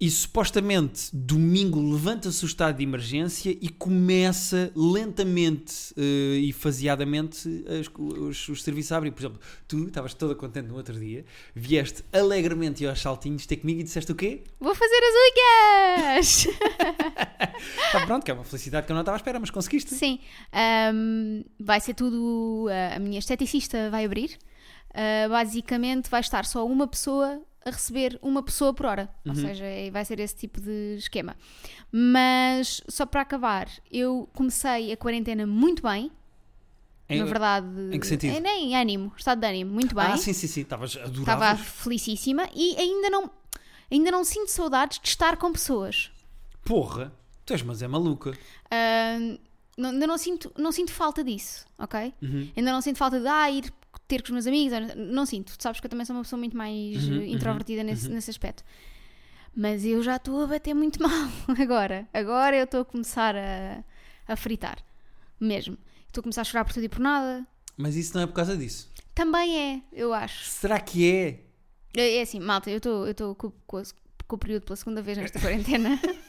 E 0.00 0.08
supostamente 0.08 1.08
domingo 1.12 1.80
levanta-se 1.92 2.44
o 2.44 2.46
estado 2.46 2.76
de 2.76 2.84
emergência 2.84 3.50
e 3.60 3.68
começa 3.68 4.70
lentamente 4.76 5.92
eh, 5.96 6.36
e 6.38 6.52
faseadamente 6.52 7.64
as- 7.66 7.90
os, 7.98 8.48
os 8.48 8.62
serviços 8.62 8.92
a 8.92 8.96
abrir. 8.98 9.10
Por 9.10 9.20
exemplo, 9.22 9.40
tu 9.66 9.88
estavas 9.88 10.14
toda 10.14 10.36
contente 10.36 10.68
no 10.68 10.76
outro 10.76 10.94
dia, 10.98 11.24
vieste 11.52 12.04
alegremente 12.12 12.86
aos 12.86 13.00
saltinhos 13.00 13.44
ter 13.44 13.56
comigo 13.56 13.80
e 13.80 13.82
disseste 13.82 14.12
o 14.12 14.14
quê? 14.14 14.44
Vou 14.60 14.72
fazer 14.72 15.00
as 15.02 15.14
unhas! 16.14 16.46
Está 17.86 18.00
pronto, 18.06 18.24
que 18.24 18.30
é 18.30 18.34
uma 18.34 18.44
felicidade 18.44 18.86
que 18.86 18.92
eu 18.92 18.94
não 18.94 19.00
estava 19.02 19.16
à 19.16 19.18
espera, 19.18 19.40
mas 19.40 19.50
conseguiste. 19.50 19.94
Sim. 19.96 20.20
Ahm, 20.52 21.42
vai 21.58 21.80
ser 21.80 21.94
tudo. 21.94 22.66
ah, 22.70 22.94
a 22.96 22.98
minha 23.00 23.18
esteticista 23.18 23.90
vai 23.90 24.04
abrir. 24.04 24.38
Ah, 24.94 25.28
basicamente, 25.28 26.08
vai 26.08 26.20
estar 26.20 26.44
só 26.44 26.64
uma 26.64 26.86
pessoa 26.86 27.40
a 27.64 27.70
receber 27.70 28.18
uma 28.22 28.42
pessoa 28.42 28.72
por 28.72 28.86
hora. 28.86 29.08
Ou 29.26 29.32
Uhum. 29.32 29.40
seja, 29.40 29.64
é- 29.64 29.90
vai 29.90 30.04
ser 30.04 30.18
esse 30.20 30.34
tipo 30.36 30.60
de 30.60 30.96
esquema. 30.96 31.36
Mas, 31.90 32.80
só 32.88 33.04
para 33.06 33.22
acabar, 33.22 33.68
eu 33.90 34.28
comecei 34.34 34.92
a 34.92 34.96
quarentena 34.96 35.46
muito 35.46 35.82
bem. 35.82 36.10
Em- 37.10 37.20
na 37.20 37.24
verdade. 37.24 37.66
em 37.90 37.98
que 37.98 38.06
sentido? 38.06 38.36
É, 38.36 38.40
nem 38.40 38.76
ânimo, 38.76 39.10
estado 39.16 39.40
de 39.40 39.46
ânimo, 39.46 39.72
muito 39.72 39.94
bem. 39.94 40.04
Ah, 40.04 40.16
sim, 40.18 40.34
sim, 40.34 40.46
sim, 40.46 40.60
estavas 40.60 40.90
Estava 40.94 41.08
adorável. 41.52 41.64
felicíssima 41.64 42.46
e 42.54 42.76
ainda 42.76 43.08
não, 43.08 43.30
ainda 43.90 44.10
não 44.10 44.22
sinto 44.24 44.50
saudades 44.50 44.98
de 45.00 45.08
estar 45.08 45.38
com 45.38 45.50
pessoas. 45.50 46.10
Porra, 46.66 47.10
tu 47.46 47.54
és, 47.54 47.62
mas 47.62 47.80
é 47.80 47.88
maluca. 47.88 48.36
Ah, 48.70 49.16
não, 49.78 49.88
ainda 49.90 50.06
não 50.06 50.18
sinto, 50.18 50.52
não 50.58 50.70
sinto 50.70 50.92
falta 50.92 51.24
disso, 51.24 51.64
ok? 51.78 52.12
Uhum. 52.20 52.50
Ainda 52.54 52.72
não 52.72 52.82
sinto 52.82 52.98
falta 52.98 53.18
de 53.18 53.26
ah, 53.26 53.50
ir 53.50 53.72
ter 54.06 54.22
com 54.22 54.26
os 54.26 54.30
meus 54.32 54.46
amigos. 54.46 54.94
Não 54.96 55.24
sinto. 55.26 55.56
Tu 55.56 55.62
sabes 55.62 55.80
que 55.80 55.86
eu 55.86 55.90
também 55.90 56.04
sou 56.04 56.16
uma 56.16 56.22
pessoa 56.22 56.38
muito 56.38 56.56
mais 56.56 57.08
Uhum, 57.08 57.20
eh, 57.20 57.26
introvertida 57.28 57.82
nesse, 57.82 58.08
nesse 58.08 58.30
aspecto. 58.30 58.64
Mas 59.54 59.84
eu 59.84 60.02
já 60.02 60.16
estou 60.16 60.42
a 60.42 60.46
bater 60.46 60.74
muito 60.74 61.00
mal 61.02 61.28
agora. 61.60 62.08
Agora 62.12 62.56
eu 62.56 62.64
estou 62.64 62.80
a 62.80 62.84
começar 62.84 63.34
a, 63.36 63.82
a 64.26 64.36
fritar. 64.36 64.78
Mesmo. 65.40 65.76
Estou 66.06 66.20
a 66.20 66.24
começar 66.24 66.42
a 66.42 66.44
chorar 66.44 66.64
por 66.64 66.72
tudo 66.72 66.84
e 66.84 66.88
por 66.88 67.00
nada. 67.00 67.46
Mas 67.76 67.96
isso 67.96 68.14
não 68.16 68.22
é 68.22 68.26
por 68.26 68.32
causa 68.34 68.56
disso. 68.56 68.90
Também 69.14 69.58
é, 69.58 69.82
eu 69.92 70.12
acho. 70.12 70.44
Será 70.46 70.80
que 70.80 71.10
é? 71.10 71.40
É 71.96 72.16
é 72.16 72.22
assim, 72.22 72.38
malta, 72.40 72.70
eu 72.70 72.78
estou 72.78 73.34
com, 73.34 73.50
com, 73.66 73.82
com 74.26 74.36
o 74.36 74.38
período 74.38 74.64
pela 74.64 74.76
segunda 74.76 75.02
vez 75.02 75.18
nesta 75.18 75.40
quarentena. 75.40 75.98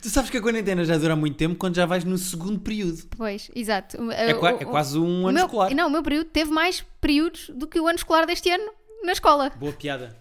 Tu 0.00 0.08
sabes 0.10 0.30
que 0.30 0.36
a 0.36 0.42
quarentena 0.42 0.84
já 0.84 0.96
dura 0.98 1.14
muito 1.16 1.36
tempo 1.36 1.54
quando 1.56 1.76
já 1.76 1.86
vais 1.86 2.04
no 2.04 2.16
segundo 2.18 2.58
período. 2.60 3.02
pois, 3.16 3.50
exato. 3.54 4.10
É, 4.12 4.34
qua- 4.34 4.50
é 4.50 4.64
quase 4.64 4.98
um 4.98 5.26
ano 5.26 5.32
meu, 5.34 5.44
escolar. 5.46 5.74
Não, 5.74 5.88
o 5.88 5.90
meu 5.90 6.02
período 6.02 6.26
teve 6.26 6.50
mais 6.50 6.84
períodos 7.00 7.50
do 7.54 7.66
que 7.66 7.78
o 7.80 7.86
ano 7.86 7.96
escolar 7.96 8.26
deste 8.26 8.50
ano 8.50 8.70
na 9.04 9.12
escola. 9.12 9.50
Boa 9.50 9.72
piada. 9.72 10.16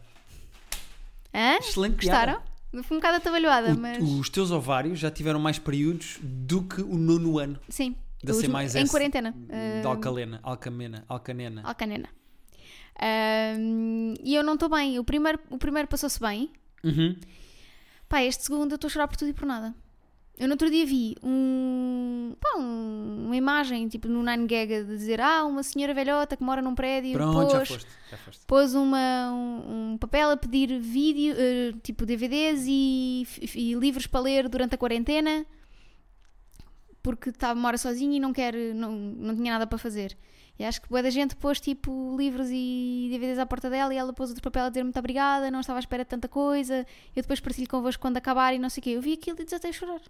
Hã? 1.34 1.58
Excelente 1.60 1.96
piada. 1.96 2.36
Gostaram? 2.42 2.52
Fui 2.84 2.96
um 2.98 3.00
bocado 3.00 3.18
atabalhoada, 3.18 3.74
O- 3.74 3.78
mas. 3.78 4.02
Os 4.02 4.30
teus 4.30 4.50
ovários 4.52 4.98
já 5.00 5.12
tiveram 5.12 5.40
mais 5.40 5.60
períodos 5.60 6.18
do 6.22 6.64
que 6.64 6.82
o 6.82 6.98
nono 6.98 7.38
ano 7.40 7.60
Sim. 7.70 7.96
da 8.24 8.32
Os- 8.32 8.40
C 8.40 8.48
mais 8.48 8.76
em 8.76 8.82
S 8.84 8.92
quarentena. 8.92 9.32
de 9.32 9.86
Ah, 9.86 9.90
Alcalena, 9.90 10.40
Alcamena, 10.44 11.04
Alcanena. 11.08 11.62
Alcanena. 11.66 12.10
Ahm, 13.00 14.14
e 14.24 14.36
eu 14.36 14.44
não 14.44 14.54
estou 14.54 14.70
bem. 14.70 15.00
O 15.00 15.04
primeiro, 15.04 15.40
o 15.50 15.58
primeiro 15.58 15.88
passou-se 15.88 16.20
bem. 16.20 16.52
Uhum. 16.84 17.16
Pá, 18.12 18.22
este 18.24 18.44
segundo 18.44 18.72
eu 18.72 18.76
estou 18.76 18.90
a 18.90 18.92
chorar 18.92 19.08
por 19.08 19.16
tudo 19.16 19.30
e 19.30 19.34
por 19.34 19.46
nada. 19.46 19.74
Eu 20.38 20.48
no 20.48 20.54
outro 20.56 20.70
dia 20.70 20.86
vi 20.86 21.16
um, 21.24 22.34
pá, 22.42 22.58
um- 22.58 23.26
uma 23.28 23.36
imagem, 23.38 23.88
tipo 23.88 24.08
no 24.10 24.22
Nine 24.22 24.48
Gag, 24.48 24.84
de 24.84 24.98
dizer 24.98 25.22
Ah, 25.22 25.46
uma 25.46 25.64
senhora 25.64 25.94
velhota 25.94 26.36
que 26.36 26.44
mora 26.44 26.62
num 26.62 26.76
prédio 26.76 27.14
Pronto, 27.14 27.52
já 27.52 27.58
pôs, 27.60 27.70
foste. 27.70 27.88
Já 28.10 28.18
foste. 28.18 28.46
pôs 28.46 28.74
uma, 28.76 29.32
um, 29.32 29.94
um 29.94 29.98
papel 29.98 30.32
a 30.32 30.36
pedir 30.38 30.78
vídeo, 30.80 31.36
eh, 31.38 31.72
tipo 31.84 32.06
DVDs 32.06 32.66
e, 32.68 33.26
e 33.56 33.74
livros 33.76 34.08
para 34.08 34.20
ler 34.20 34.50
durante 34.50 34.76
a 34.76 34.78
quarentena 34.78 35.46
porque 37.04 37.32
tá, 37.32 37.56
mora 37.56 37.78
sozinha 37.78 38.18
e 38.18 38.20
não 38.20 38.34
quer, 38.34 38.54
não, 38.76 38.92
não 38.92 39.36
tinha 39.36 39.54
nada 39.54 39.66
para 39.66 39.78
fazer. 39.78 40.18
E 40.62 40.64
acho 40.64 40.80
que 40.80 40.88
boa 40.88 41.02
da 41.02 41.10
gente 41.10 41.36
pôs 41.36 41.60
tipo 41.60 42.16
livros 42.16 42.48
e 42.52 43.10
DVDs 43.12 43.40
à 43.40 43.48
porta 43.48 43.68
dela 43.68 43.92
e 43.92 43.98
ela 43.98 44.14
pôs 44.14 44.30
outro 44.30 44.44
papel 44.44 44.66
a 44.66 44.70
dizer 44.70 44.84
muito 44.84 45.00
obrigada, 45.00 45.50
não 45.50 45.60
estava 45.60 45.80
à 45.80 45.82
espera 45.82 46.04
de 46.04 46.10
tanta 46.12 46.28
coisa. 46.28 46.86
Eu 47.16 47.24
depois 47.24 47.40
partilho 47.40 47.68
convosco 47.68 48.00
quando 48.00 48.18
acabar 48.18 48.54
e 48.54 48.60
não 48.60 48.70
sei 48.70 48.80
o 48.80 48.84
quê. 48.84 48.90
Eu 48.92 49.02
vi 49.02 49.14
aquilo 49.14 49.38
e 49.42 49.44
desatei 49.44 49.72
a 49.72 49.74
chorar. 49.74 50.02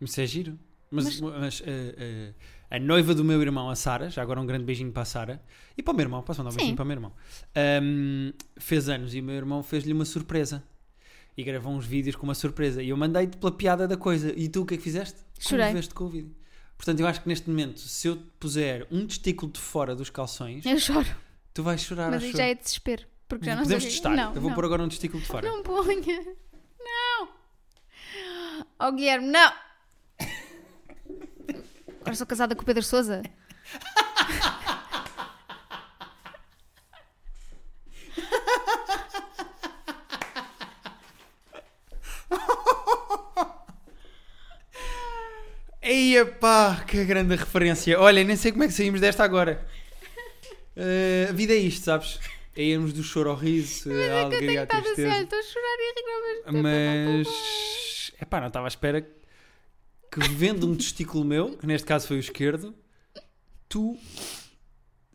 Isso 0.00 0.20
é 0.20 0.26
giro. 0.26 0.58
Mas, 0.90 1.20
mas, 1.20 1.62
eh, 1.64 1.94
eh, 1.96 2.34
a 2.70 2.80
noiva 2.80 3.14
do 3.14 3.22
meu 3.24 3.40
irmão, 3.40 3.70
a 3.70 3.76
Sara, 3.76 4.10
já 4.10 4.20
agora 4.20 4.40
um 4.40 4.46
grande 4.46 4.64
beijinho 4.64 4.90
para 4.90 5.02
a 5.02 5.04
Sara 5.04 5.40
e 5.78 5.82
para 5.82 5.92
o 5.92 5.96
meu 5.96 6.02
irmão, 6.02 6.22
posso 6.24 6.40
mandar 6.40 6.48
um 6.48 6.52
Sim. 6.52 6.56
beijinho 6.56 6.76
para 6.76 6.82
o 6.82 6.86
meu 6.86 6.96
irmão, 6.96 7.12
Ahm, 7.54 8.32
fez 8.56 8.88
anos 8.88 9.14
e 9.14 9.20
o 9.20 9.22
meu 9.22 9.36
irmão 9.36 9.62
fez-lhe 9.62 9.92
uma 9.92 10.04
surpresa 10.04 10.64
e 11.36 11.44
gravou 11.44 11.72
uns 11.72 11.86
vídeos 11.86 12.16
com 12.16 12.24
uma 12.24 12.34
surpresa 12.34 12.82
e 12.82 12.88
eu 12.88 12.96
mandei-te 12.96 13.36
pela 13.36 13.52
piada 13.52 13.86
da 13.86 13.96
coisa. 13.96 14.32
E 14.36 14.48
tu 14.48 14.62
o 14.62 14.66
que 14.66 14.74
é 14.74 14.76
que 14.76 14.82
fizeste? 14.82 15.20
Chorei. 15.38 15.66
Comoveste 15.66 15.94
com 15.94 16.04
o 16.04 16.08
vídeo. 16.08 16.34
Portanto, 16.76 17.00
eu 17.00 17.06
acho 17.06 17.22
que 17.22 17.28
neste 17.28 17.48
momento, 17.48 17.80
se 17.80 18.06
eu 18.08 18.16
te 18.16 18.22
puser 18.38 18.86
um 18.90 19.06
testículo 19.06 19.50
de 19.50 19.58
fora 19.60 19.94
dos 19.96 20.10
calções, 20.10 20.64
Eu 20.66 20.78
choro. 20.78 21.06
tu 21.54 21.62
vais 21.62 21.80
chorar. 21.80 22.10
Mas 22.10 22.22
acho 22.22 22.32
eu. 22.32 22.36
já 22.36 22.44
é 22.44 22.54
desespero. 22.54 23.04
Porque 23.28 23.46
já 23.46 23.56
não 23.56 23.62
Podemos 23.62 23.82
sei 23.84 23.90
o 23.90 23.94
quê. 23.94 24.02
testar. 24.02 24.16
Não, 24.16 24.34
eu 24.34 24.40
vou 24.40 24.50
não. 24.50 24.54
pôr 24.54 24.64
agora 24.66 24.82
um 24.82 24.88
testículo 24.88 25.20
de 25.22 25.26
fora. 25.28 25.48
Não 25.50 25.62
ponha. 25.62 26.36
Não. 26.78 27.28
Oh, 28.78 28.92
Guilherme, 28.92 29.26
não. 29.28 29.52
Agora 32.00 32.14
sou 32.14 32.26
casada 32.26 32.54
com 32.54 32.62
o 32.62 32.64
Pedro 32.64 32.82
Sousa. 32.82 33.22
Eia 46.16 46.24
pá, 46.24 46.82
que 46.86 47.04
grande 47.04 47.36
referência. 47.36 48.00
Olha, 48.00 48.24
nem 48.24 48.36
sei 48.36 48.50
como 48.50 48.64
é 48.64 48.68
que 48.68 48.72
saímos 48.72 49.02
desta 49.02 49.22
agora. 49.22 49.66
Eh, 50.74 51.26
a 51.28 51.32
vida 51.32 51.52
é 51.52 51.58
isto, 51.58 51.84
sabes? 51.84 52.18
É 52.56 52.62
irmos 52.62 52.94
do 52.94 53.02
choro 53.02 53.28
ao 53.28 53.36
riso, 53.36 53.90
à 53.90 53.92
Eu 53.92 53.98
tenho 53.98 54.26
alegria, 54.26 54.60
à 54.62 54.64
assim, 54.64 54.82
tristeza. 54.82 55.22
estou 55.22 55.38
a 55.38 55.42
chorar 55.42 55.76
e 55.78 55.82
a 55.82 55.92
rir 55.92 56.14
ao 56.14 56.22
mesmo 56.22 56.42
tempo. 56.44 56.56
estou 56.56 57.32
Mas, 57.32 58.12
é 58.18 58.24
pá, 58.24 58.40
não 58.40 58.46
estava 58.48 58.66
à 58.66 58.68
espera 58.68 59.02
que 59.02 60.20
vendo 60.30 60.66
um 60.66 60.74
testículo 60.74 61.22
meu, 61.22 61.54
que 61.58 61.66
neste 61.66 61.86
caso 61.86 62.06
foi 62.06 62.16
o 62.16 62.20
esquerdo, 62.20 62.74
tu 63.68 63.98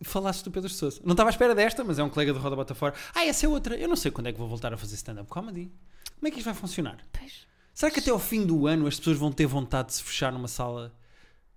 falasses 0.03 0.43
do 0.43 0.51
Pedro 0.51 0.70
Sousa. 0.70 1.01
Não 1.03 1.13
estava 1.13 1.29
à 1.29 1.31
espera 1.31 1.55
desta, 1.55 1.84
mas 1.84 1.98
é 1.98 2.03
um 2.03 2.10
colega 2.10 2.31
do 2.31 2.38
Roda 2.38 2.55
Bota 2.55 2.75
Fora. 2.75 2.93
Ah, 3.15 3.25
essa 3.25 3.48
é 3.48 3.50
outra. 3.50 3.75
Eu 3.75 3.89
não 3.89 3.96
sei 3.96 4.12
quando 4.12 4.27
é 4.27 4.31
que 4.31 4.38
vou 4.38 4.48
voltar 4.48 4.72
a 4.72 4.77
fazer 4.77 4.93
stand-up 4.93 5.27
comedy. 5.27 5.72
Como 6.20 6.27
é 6.27 6.31
que 6.31 6.38
isto 6.38 6.46
vai 6.46 6.53
funcionar? 6.53 6.98
Pois. 7.12 7.48
Será 7.81 7.91
que 7.91 8.00
até 8.00 8.11
ao 8.11 8.19
fim 8.19 8.45
do 8.45 8.67
ano 8.67 8.85
as 8.85 9.00
pessoas 9.00 9.17
vão 9.17 9.31
ter 9.31 9.47
vontade 9.47 9.88
de 9.88 9.95
se 9.95 10.03
fechar 10.03 10.31
numa 10.31 10.47
sala 10.47 10.95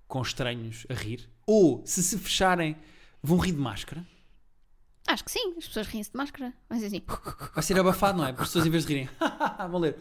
com 0.08 0.22
estranhos 0.22 0.86
a 0.88 0.94
rir? 0.94 1.28
Ou, 1.46 1.82
se 1.84 2.02
se 2.02 2.16
fecharem, 2.16 2.78
vão 3.22 3.36
rir 3.36 3.52
de 3.52 3.58
máscara? 3.58 4.02
Acho 5.06 5.22
que 5.22 5.30
sim, 5.30 5.52
as 5.58 5.66
pessoas 5.66 5.86
riem-se 5.86 6.12
de 6.12 6.16
máscara. 6.16 6.54
Mas 6.66 6.82
assim, 6.82 7.02
Vai 7.52 7.62
ser 7.62 7.78
abafado, 7.78 8.16
não 8.16 8.26
é? 8.26 8.32
Para 8.32 8.44
as 8.44 8.48
pessoas, 8.48 8.64
em 8.64 8.70
vez 8.70 8.86
de 8.86 8.94
rirem, 8.94 9.10
vão 9.70 9.78
ler. 9.78 9.98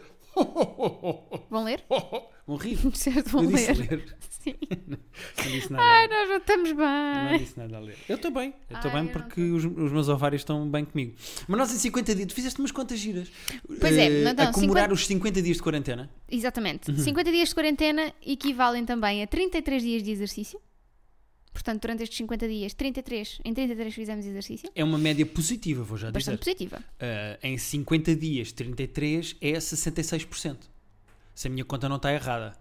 vão 1.50 1.62
ler? 1.62 1.84
Vão 2.46 2.56
rir. 2.56 2.78
Certo, 2.94 3.30
vão 3.30 3.44
Eu 3.44 3.50
disse 3.52 3.72
ler. 3.72 3.90
ler. 3.90 4.16
Sim. 4.44 4.54
Não 5.38 5.50
disse 5.52 5.72
nada. 5.72 5.82
Ai, 5.82 6.06
nós 6.06 6.28
não 6.28 6.36
estamos 6.36 6.68
Eu 6.68 6.76
não 6.76 7.28
bem. 7.30 7.38
disse 7.38 7.58
nada 7.58 7.76
a 7.78 7.80
ler. 7.80 7.96
Eu 8.06 8.16
estou 8.16 8.30
bem. 8.30 8.52
Eu 8.68 8.76
estou 8.76 8.90
bem 8.92 9.04
não 9.04 9.10
porque 9.12 9.40
os, 9.40 9.64
os 9.64 9.90
meus 9.92 10.06
ovários 10.10 10.42
estão 10.42 10.68
bem 10.70 10.84
comigo. 10.84 11.14
Mas 11.48 11.58
nós 11.58 11.72
em 11.74 11.78
50 11.78 12.14
dias, 12.14 12.28
tu 12.28 12.34
fizeste 12.34 12.58
umas 12.58 12.70
contas 12.70 12.98
giras. 12.98 13.30
Pois 13.80 13.96
é, 13.96 14.06
Eh, 14.06 14.30
então, 14.30 14.46
a 14.48 14.52
comemorar 14.52 14.84
50 14.84 14.92
os 14.94 15.06
50 15.06 15.40
dias 15.40 15.56
de 15.56 15.62
quarentena. 15.62 16.10
Exatamente. 16.30 16.90
Uhum. 16.90 16.98
50 16.98 17.32
dias 17.32 17.48
de 17.48 17.54
quarentena 17.54 18.12
equivalem 18.20 18.84
também 18.84 19.22
a 19.22 19.26
33 19.26 19.82
dias 19.82 20.02
de 20.02 20.10
exercício. 20.10 20.60
Portanto, 21.50 21.80
durante 21.80 22.02
estes 22.02 22.18
50 22.18 22.46
dias, 22.46 22.74
33, 22.74 23.38
em 23.46 23.54
33 23.54 23.94
fizemos 23.94 24.26
exercício. 24.26 24.68
É 24.74 24.84
uma 24.84 24.98
média 24.98 25.24
positiva, 25.24 25.82
vou 25.84 25.96
já 25.96 26.08
dizer. 26.08 26.12
Bastante 26.32 26.38
positiva. 26.40 26.78
Uh, 27.00 27.38
em 27.46 27.56
50 27.56 28.14
dias, 28.14 28.52
33 28.52 29.36
é 29.40 29.52
66%. 29.52 30.56
Se 31.34 31.48
a 31.48 31.50
minha 31.50 31.64
conta 31.64 31.88
não 31.88 31.96
está 31.96 32.12
errada. 32.12 32.56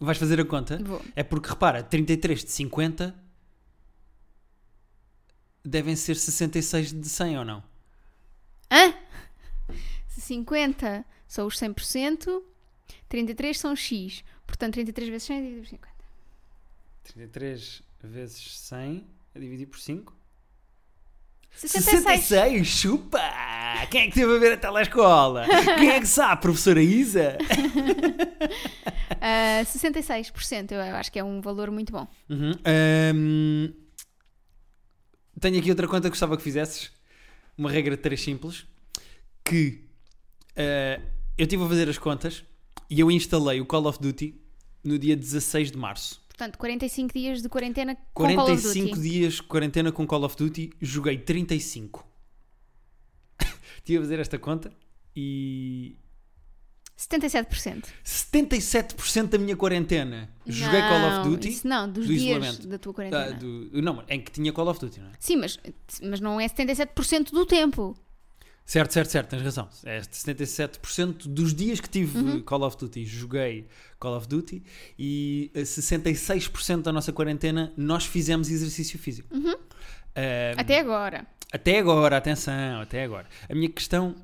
Vais 0.00 0.16
fazer 0.16 0.40
a 0.40 0.44
conta? 0.44 0.78
Vou. 0.82 1.02
É 1.14 1.22
porque, 1.22 1.50
repara, 1.50 1.82
33 1.82 2.44
de 2.44 2.50
50 2.50 3.14
devem 5.62 5.94
ser 5.94 6.16
66 6.16 6.92
de 6.92 7.08
100 7.08 7.38
ou 7.38 7.44
não? 7.44 7.62
Hã? 8.70 8.94
Se 10.08 10.20
50 10.22 11.04
são 11.28 11.46
os 11.46 11.56
100%, 11.56 12.42
33 13.08 13.58
são 13.58 13.76
X. 13.76 14.24
Portanto, 14.46 14.74
33 14.74 15.10
vezes 15.10 15.26
100 15.26 15.36
é 15.36 15.40
dividido 15.40 15.62
por 15.62 15.68
50. 15.68 15.94
33 17.04 17.82
vezes 18.02 18.58
100 18.58 19.06
a 19.34 19.38
dividir 19.38 19.66
por 19.66 19.78
5? 19.78 20.16
66. 21.52 22.04
66, 22.04 22.66
chupa! 22.66 23.18
Quem 23.90 24.02
é 24.02 24.06
que 24.08 24.14
teve 24.14 24.34
a 24.34 24.38
ver 24.38 24.52
a 24.52 24.56
telescola? 24.56 25.46
Quem 25.78 25.90
é 25.90 26.00
que 26.00 26.06
sabe, 26.06 26.42
professora 26.42 26.82
Isa? 26.82 27.36
Ah, 29.22 29.62
66%, 29.64 30.72
eu 30.72 30.80
acho 30.96 31.12
que 31.12 31.18
é 31.18 31.24
um 31.24 31.42
valor 31.42 31.70
muito 31.70 31.92
bom. 31.92 32.08
Uhum. 32.30 32.52
Ahm, 32.64 33.70
tenho 35.38 35.58
aqui 35.58 35.68
outra 35.68 35.86
conta 35.86 36.04
que 36.04 36.10
gostava 36.10 36.38
que 36.38 36.42
fizesses. 36.42 36.90
Uma 37.58 37.70
regra 37.70 37.96
de 37.96 38.02
três 38.02 38.22
simples. 38.22 38.66
Que 39.44 39.84
ah, 40.56 41.00
eu 41.36 41.44
estive 41.44 41.62
a 41.64 41.68
fazer 41.68 41.88
as 41.88 41.98
contas 41.98 42.44
e 42.88 42.98
eu 42.98 43.10
instalei 43.10 43.60
o 43.60 43.66
Call 43.66 43.86
of 43.86 43.98
Duty 44.00 44.40
no 44.82 44.98
dia 44.98 45.14
16 45.16 45.70
de 45.70 45.76
março. 45.76 46.22
Portanto, 46.28 46.56
45 46.56 47.12
dias 47.12 47.42
de 47.42 47.48
quarentena 47.50 47.96
com 48.14 48.24
Call 48.24 48.32
of 48.32 48.62
45 48.62 48.88
Duty. 48.96 49.00
dias 49.08 49.34
de 49.34 49.42
quarentena 49.42 49.92
com 49.92 50.06
Call 50.06 50.24
of 50.24 50.36
Duty, 50.36 50.70
joguei 50.80 51.18
35. 51.18 52.06
Estive 53.80 53.98
a 53.98 54.00
fazer 54.02 54.18
esta 54.20 54.38
conta 54.38 54.72
e 55.16 55.96
77%. 56.96 57.84
77% 58.04 59.28
da 59.28 59.38
minha 59.38 59.56
quarentena 59.56 60.28
joguei 60.46 60.80
Call 60.82 61.20
of 61.20 61.28
Duty. 61.30 61.48
Isso 61.48 61.66
não, 61.66 61.90
dos 61.90 62.06
do 62.06 62.12
dias 62.12 62.22
isolamento. 62.36 62.68
da 62.68 62.78
tua 62.78 62.90
ah, 62.92 62.94
quarentena. 62.94 63.32
do- 63.38 63.82
não, 63.82 64.04
em 64.08 64.20
que 64.20 64.30
tinha 64.30 64.52
Call 64.52 64.68
of 64.68 64.78
Duty, 64.80 65.00
não 65.00 65.08
é? 65.08 65.12
Sim, 65.18 65.36
mas, 65.36 65.58
mas 66.02 66.20
não 66.20 66.38
é 66.40 66.46
77% 66.46 67.30
do 67.32 67.46
tempo. 67.46 67.96
Certo, 68.66 68.92
certo, 68.92 69.10
certo, 69.10 69.30
tens 69.30 69.42
razão. 69.42 69.68
É 69.84 70.00
77% 70.00 71.26
dos 71.26 71.54
dias 71.54 71.80
que 71.80 71.88
tive 71.88 72.18
Uhum. 72.18 72.40
Call 72.42 72.62
of 72.62 72.76
Duty 72.76 73.04
joguei 73.04 73.66
Call 73.98 74.16
of 74.16 74.28
Duty 74.28 74.62
e 74.98 75.50
eh, 75.54 75.62
66% 75.62 76.82
da 76.82 76.92
nossa 76.92 77.12
quarentena 77.12 77.72
nós 77.76 78.04
fizemos 78.04 78.48
exercício 78.50 78.98
físico. 78.98 79.28
Ah, 79.34 79.58
Até 80.56 80.80
agora. 80.80 81.26
até 81.52 81.78
agora, 81.78 82.16
atenção, 82.16 82.80
até 82.80 83.04
agora. 83.04 83.26
A 83.48 83.54
minha 83.54 83.68
questão. 83.70 84.14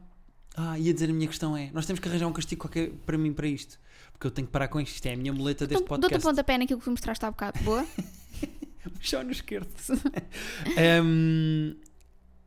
Ah, 0.56 0.78
ia 0.78 0.92
dizer 0.94 1.10
a 1.10 1.12
minha 1.12 1.28
questão 1.28 1.56
é: 1.56 1.70
nós 1.72 1.84
temos 1.86 2.00
que 2.00 2.08
arranjar 2.08 2.26
um 2.26 2.32
castigo 2.32 2.62
qualquer 2.62 2.90
para 3.04 3.16
mim 3.18 3.32
para 3.32 3.46
isto. 3.46 3.78
Porque 4.12 4.26
eu 4.26 4.30
tenho 4.30 4.46
que 4.46 4.52
parar 4.52 4.68
com 4.68 4.80
isto. 4.80 4.94
Isto 4.94 5.06
é 5.06 5.12
a 5.12 5.16
minha 5.16 5.32
muleta 5.32 5.66
deste 5.66 5.82
Então, 5.84 5.98
Dou-te 5.98 6.12
um 6.12 6.16
podcast. 6.16 6.22
pontapé 6.28 6.56
naquilo 6.58 6.78
que 6.80 6.84
tu 6.84 6.90
mostraste 6.90 7.24
há 7.26 7.30
bocado. 7.30 7.58
Boa? 7.62 7.86
Só 9.02 9.22
no 9.22 9.30
esquerdo. 9.30 9.68
Hum, 11.04 11.76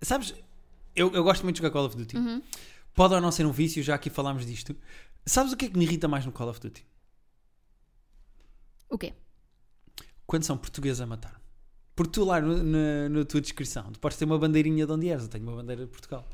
sabes, 0.01 0.33
eu, 0.95 1.11
eu 1.13 1.23
gosto 1.23 1.43
muito 1.43 1.57
de 1.57 1.61
jogar 1.61 1.71
Call 1.71 1.85
of 1.85 1.95
Duty. 1.95 2.17
Uhum. 2.17 2.41
Pode 2.95 3.13
ou 3.13 3.21
não 3.21 3.31
ser 3.31 3.45
um 3.45 3.51
vício, 3.51 3.83
já 3.83 3.95
aqui 3.95 4.09
falámos 4.09 4.45
disto. 4.45 4.75
Sabes 5.25 5.53
o 5.53 5.57
que 5.57 5.65
é 5.65 5.69
que 5.69 5.77
me 5.77 5.85
irrita 5.85 6.07
mais 6.07 6.25
no 6.25 6.31
Call 6.31 6.49
of 6.49 6.59
Duty? 6.59 6.85
O 8.89 8.97
quê? 8.97 9.13
Quando 10.25 10.43
são 10.43 10.57
portugueses 10.57 10.99
a 11.01 11.05
matar. 11.05 11.38
Porque 11.99 12.13
tu 12.13 12.23
lá 12.23 12.39
no- 12.39 13.09
na, 13.09 13.25
tua 13.25 13.41
descrição, 13.41 13.91
tu 13.91 13.99
podes 13.99 14.17
ter 14.17 14.23
uma 14.23 14.39
bandeirinha 14.39 14.85
de 14.85 14.91
onde 14.93 15.09
és. 15.09 15.23
Eu 15.23 15.27
tenho 15.27 15.43
uma 15.43 15.57
bandeira 15.57 15.83
de 15.83 15.91
Portugal. 15.91 16.25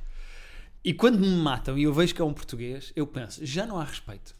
E 0.84 0.94
quando 0.94 1.18
me 1.20 1.28
matam 1.28 1.76
e 1.76 1.82
eu 1.82 1.92
vejo 1.92 2.14
que 2.14 2.22
é 2.22 2.24
um 2.24 2.36
português, 2.36 2.94
eu 2.96 3.08
penso, 3.08 3.44
já 3.44 3.66
não 3.66 3.80
há 3.80 3.84
respeito. 3.84 4.36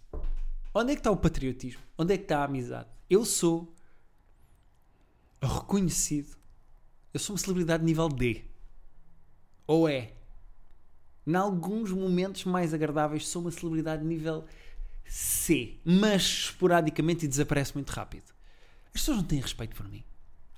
Onde 0.72 0.92
é 0.92 0.94
que 0.96 1.00
está 1.00 1.10
o 1.10 1.18
patriotismo? 1.18 1.82
Onde 1.98 2.14
é 2.14 2.18
que 2.20 2.26
está 2.26 2.42
a 2.42 2.44
amizade? 2.44 2.88
Eu 3.10 3.26
sou 3.26 3.74
reconhecido. 5.42 6.38
Eu 7.12 7.20
sou 7.20 7.34
uma 7.34 7.40
celebridade 7.40 7.84
nível 7.84 8.08
D. 8.08 8.44
Ou 9.66 9.90
é? 9.90 10.12
Em 11.26 11.34
alguns 11.34 11.92
momentos 11.92 12.44
mais 12.46 12.72
agradáveis, 12.72 13.28
sou 13.28 13.42
uma 13.42 13.50
celebridade 13.50 14.06
nível 14.06 14.46
C. 15.06 15.80
Mas 15.84 16.22
esporadicamente 16.22 17.26
e 17.26 17.28
desaparece 17.28 17.74
muito 17.74 17.90
rápido. 17.90 18.32
As 18.86 18.92
pessoas 19.02 19.18
não 19.18 19.24
têm 19.24 19.40
respeito 19.42 19.76
por 19.76 19.90
mim. 19.90 20.04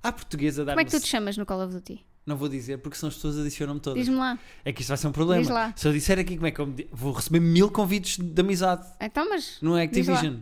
Há 0.08 0.12
portuguesa 0.12 0.64
dar 0.66 0.74
Como 0.74 0.82
é 0.82 0.86
que 0.86 0.92
tu 0.92 1.00
te 1.00 1.08
chamas 1.08 1.38
no 1.38 1.46
Call 1.46 1.62
of 1.66 1.74
Duty? 1.74 2.06
Não 2.26 2.36
vou 2.36 2.50
dizer 2.50 2.78
porque 2.80 2.98
são 2.98 3.08
as 3.10 3.16
pessoas 3.16 3.38
adicionam-me 3.40 3.80
todas. 3.80 4.00
Diz-me 4.00 4.18
lá. 4.18 4.38
É 4.66 4.74
que 4.74 4.82
isto 4.82 4.90
vai 4.90 4.98
ser 4.98 5.08
um 5.08 5.12
problema. 5.12 5.42
Diz 5.42 5.50
lá. 5.50 5.74
Se 5.76 5.88
eu 5.88 5.94
disser 5.94 6.20
aqui 6.20 6.36
como 6.36 6.48
é 6.48 6.52
que 6.52 6.60
eu 6.60 6.68
me 6.68 6.88
vou 6.92 7.14
receber 7.14 7.40
mil 7.40 7.72
convites 7.72 8.18
de 8.18 8.42
amizade 8.42 8.86
Então, 9.02 9.30
mas. 9.30 9.60
Diz 9.62 9.62
lá. 9.62 9.82
Activision. 9.82 10.36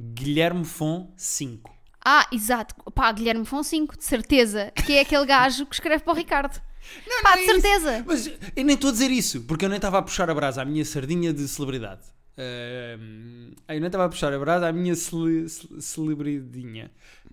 Guilherme 0.00 0.64
Fon 0.64 1.12
5. 1.16 1.70
Ah, 2.04 2.26
exato. 2.32 2.74
Pá, 2.92 3.12
Guilherme 3.12 3.44
Foncinco, 3.44 3.96
de 3.96 4.04
certeza. 4.04 4.72
Que 4.86 4.94
é 4.94 5.00
aquele 5.02 5.26
gajo 5.26 5.66
que 5.66 5.74
escreve 5.74 6.02
para 6.02 6.12
o 6.12 6.16
Ricardo. 6.16 6.60
Pá, 7.22 7.32
de 7.34 7.38
é 7.40 7.42
isso. 7.44 7.52
certeza. 7.60 8.04
Mas 8.06 8.26
eu 8.56 8.64
nem 8.64 8.74
estou 8.74 8.88
a 8.88 8.92
dizer 8.92 9.10
isso, 9.10 9.42
porque 9.42 9.64
eu 9.64 9.68
nem 9.68 9.76
estava 9.76 9.98
a 9.98 10.02
puxar 10.02 10.30
a 10.30 10.34
brasa 10.34 10.62
à 10.62 10.64
minha 10.64 10.84
sardinha 10.84 11.32
de 11.32 11.46
celebridade. 11.46 12.00
Ahm, 12.38 13.52
eu 13.68 13.78
nem 13.80 13.86
estava 13.86 14.06
a 14.06 14.08
puxar 14.08 14.32
a 14.32 14.38
brasa 14.38 14.66
à 14.68 14.72
minha 14.72 14.94
cele- 14.96 15.46
celebridinha. 15.78 16.90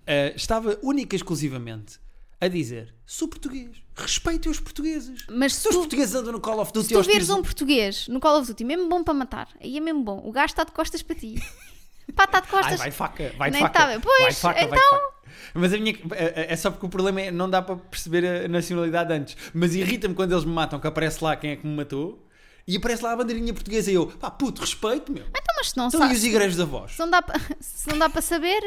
Ah, 0.08 0.32
estava 0.34 0.78
única 0.82 1.14
e 1.14 1.18
exclusivamente 1.18 1.98
a 2.40 2.48
dizer: 2.48 2.94
sou 3.04 3.28
português, 3.28 3.68
respeito 3.94 4.48
os 4.48 4.58
portugueses. 4.60 5.24
Mas 5.30 5.54
Se 5.54 5.60
se 5.62 5.68
os 5.68 5.74
tu, 5.74 5.78
portugueses 5.80 6.14
andam 6.14 6.32
no 6.32 6.40
Call 6.40 6.60
of 6.60 6.72
Duty 6.72 6.88
se 6.88 6.94
tu 6.94 7.02
tiros- 7.02 7.28
um 7.30 7.42
português 7.42 8.08
no 8.08 8.18
Call 8.20 8.38
of 8.40 8.46
Duty, 8.48 8.64
mesmo 8.64 8.88
bom 8.88 9.04
para 9.04 9.12
matar, 9.14 9.48
aí 9.60 9.76
é 9.76 9.80
mesmo 9.80 10.02
bom. 10.02 10.20
O 10.24 10.32
gajo 10.32 10.46
está 10.52 10.64
de 10.64 10.72
costas 10.72 11.02
para 11.02 11.16
ti. 11.16 11.34
Pá, 12.16 12.24
está 12.24 12.40
de 12.40 12.46
Ai, 12.46 12.50
costas. 12.50 12.78
vai 12.78 12.90
faca, 12.90 13.32
vai 13.36 13.50
Nem 13.50 13.60
faca. 13.60 13.78
tá. 13.86 14.00
Pois, 14.00 14.18
vai 14.22 14.32
faca, 14.32 14.66
vai 14.66 14.78
então. 14.78 14.90
faca. 14.98 15.18
Mas 15.54 15.72
a 15.74 15.76
minha, 15.78 15.94
é 16.12 16.52
é 16.52 16.56
só 16.56 16.70
porque 16.70 16.86
o 16.86 16.88
problema 16.88 17.20
é 17.20 17.30
não 17.30 17.50
dá 17.50 17.60
para 17.60 17.76
perceber 17.76 18.44
a 18.44 18.48
nacionalidade 18.48 19.12
antes. 19.12 19.36
Mas 19.52 19.74
irrita-me 19.74 20.14
quando 20.14 20.32
eles 20.32 20.44
me 20.44 20.52
matam, 20.52 20.80
que 20.80 20.86
aparece 20.86 21.22
lá 21.22 21.36
quem 21.36 21.50
é 21.50 21.56
que 21.56 21.66
me 21.66 21.76
matou 21.76 22.26
e 22.66 22.76
aparece 22.76 23.02
lá 23.02 23.12
a 23.12 23.16
bandeirinha 23.16 23.52
portuguesa 23.52 23.90
e 23.90 23.94
eu, 23.94 24.06
pá, 24.06 24.30
puto, 24.30 24.60
respeito, 24.62 25.12
meu. 25.12 25.24
Então, 25.28 25.54
mas 25.58 25.68
se 25.70 25.76
não, 25.76 25.88
Então 25.88 26.00
sabe, 26.00 26.14
e 26.14 26.16
os 26.16 26.24
igrejas 26.24 26.56
da 26.56 26.64
voz? 26.64 26.92
se 26.92 26.98
não 26.98 27.10
dá 27.10 27.22
se 27.60 27.88
não 27.90 27.98
dá 27.98 28.08
para 28.08 28.22
saber, 28.22 28.60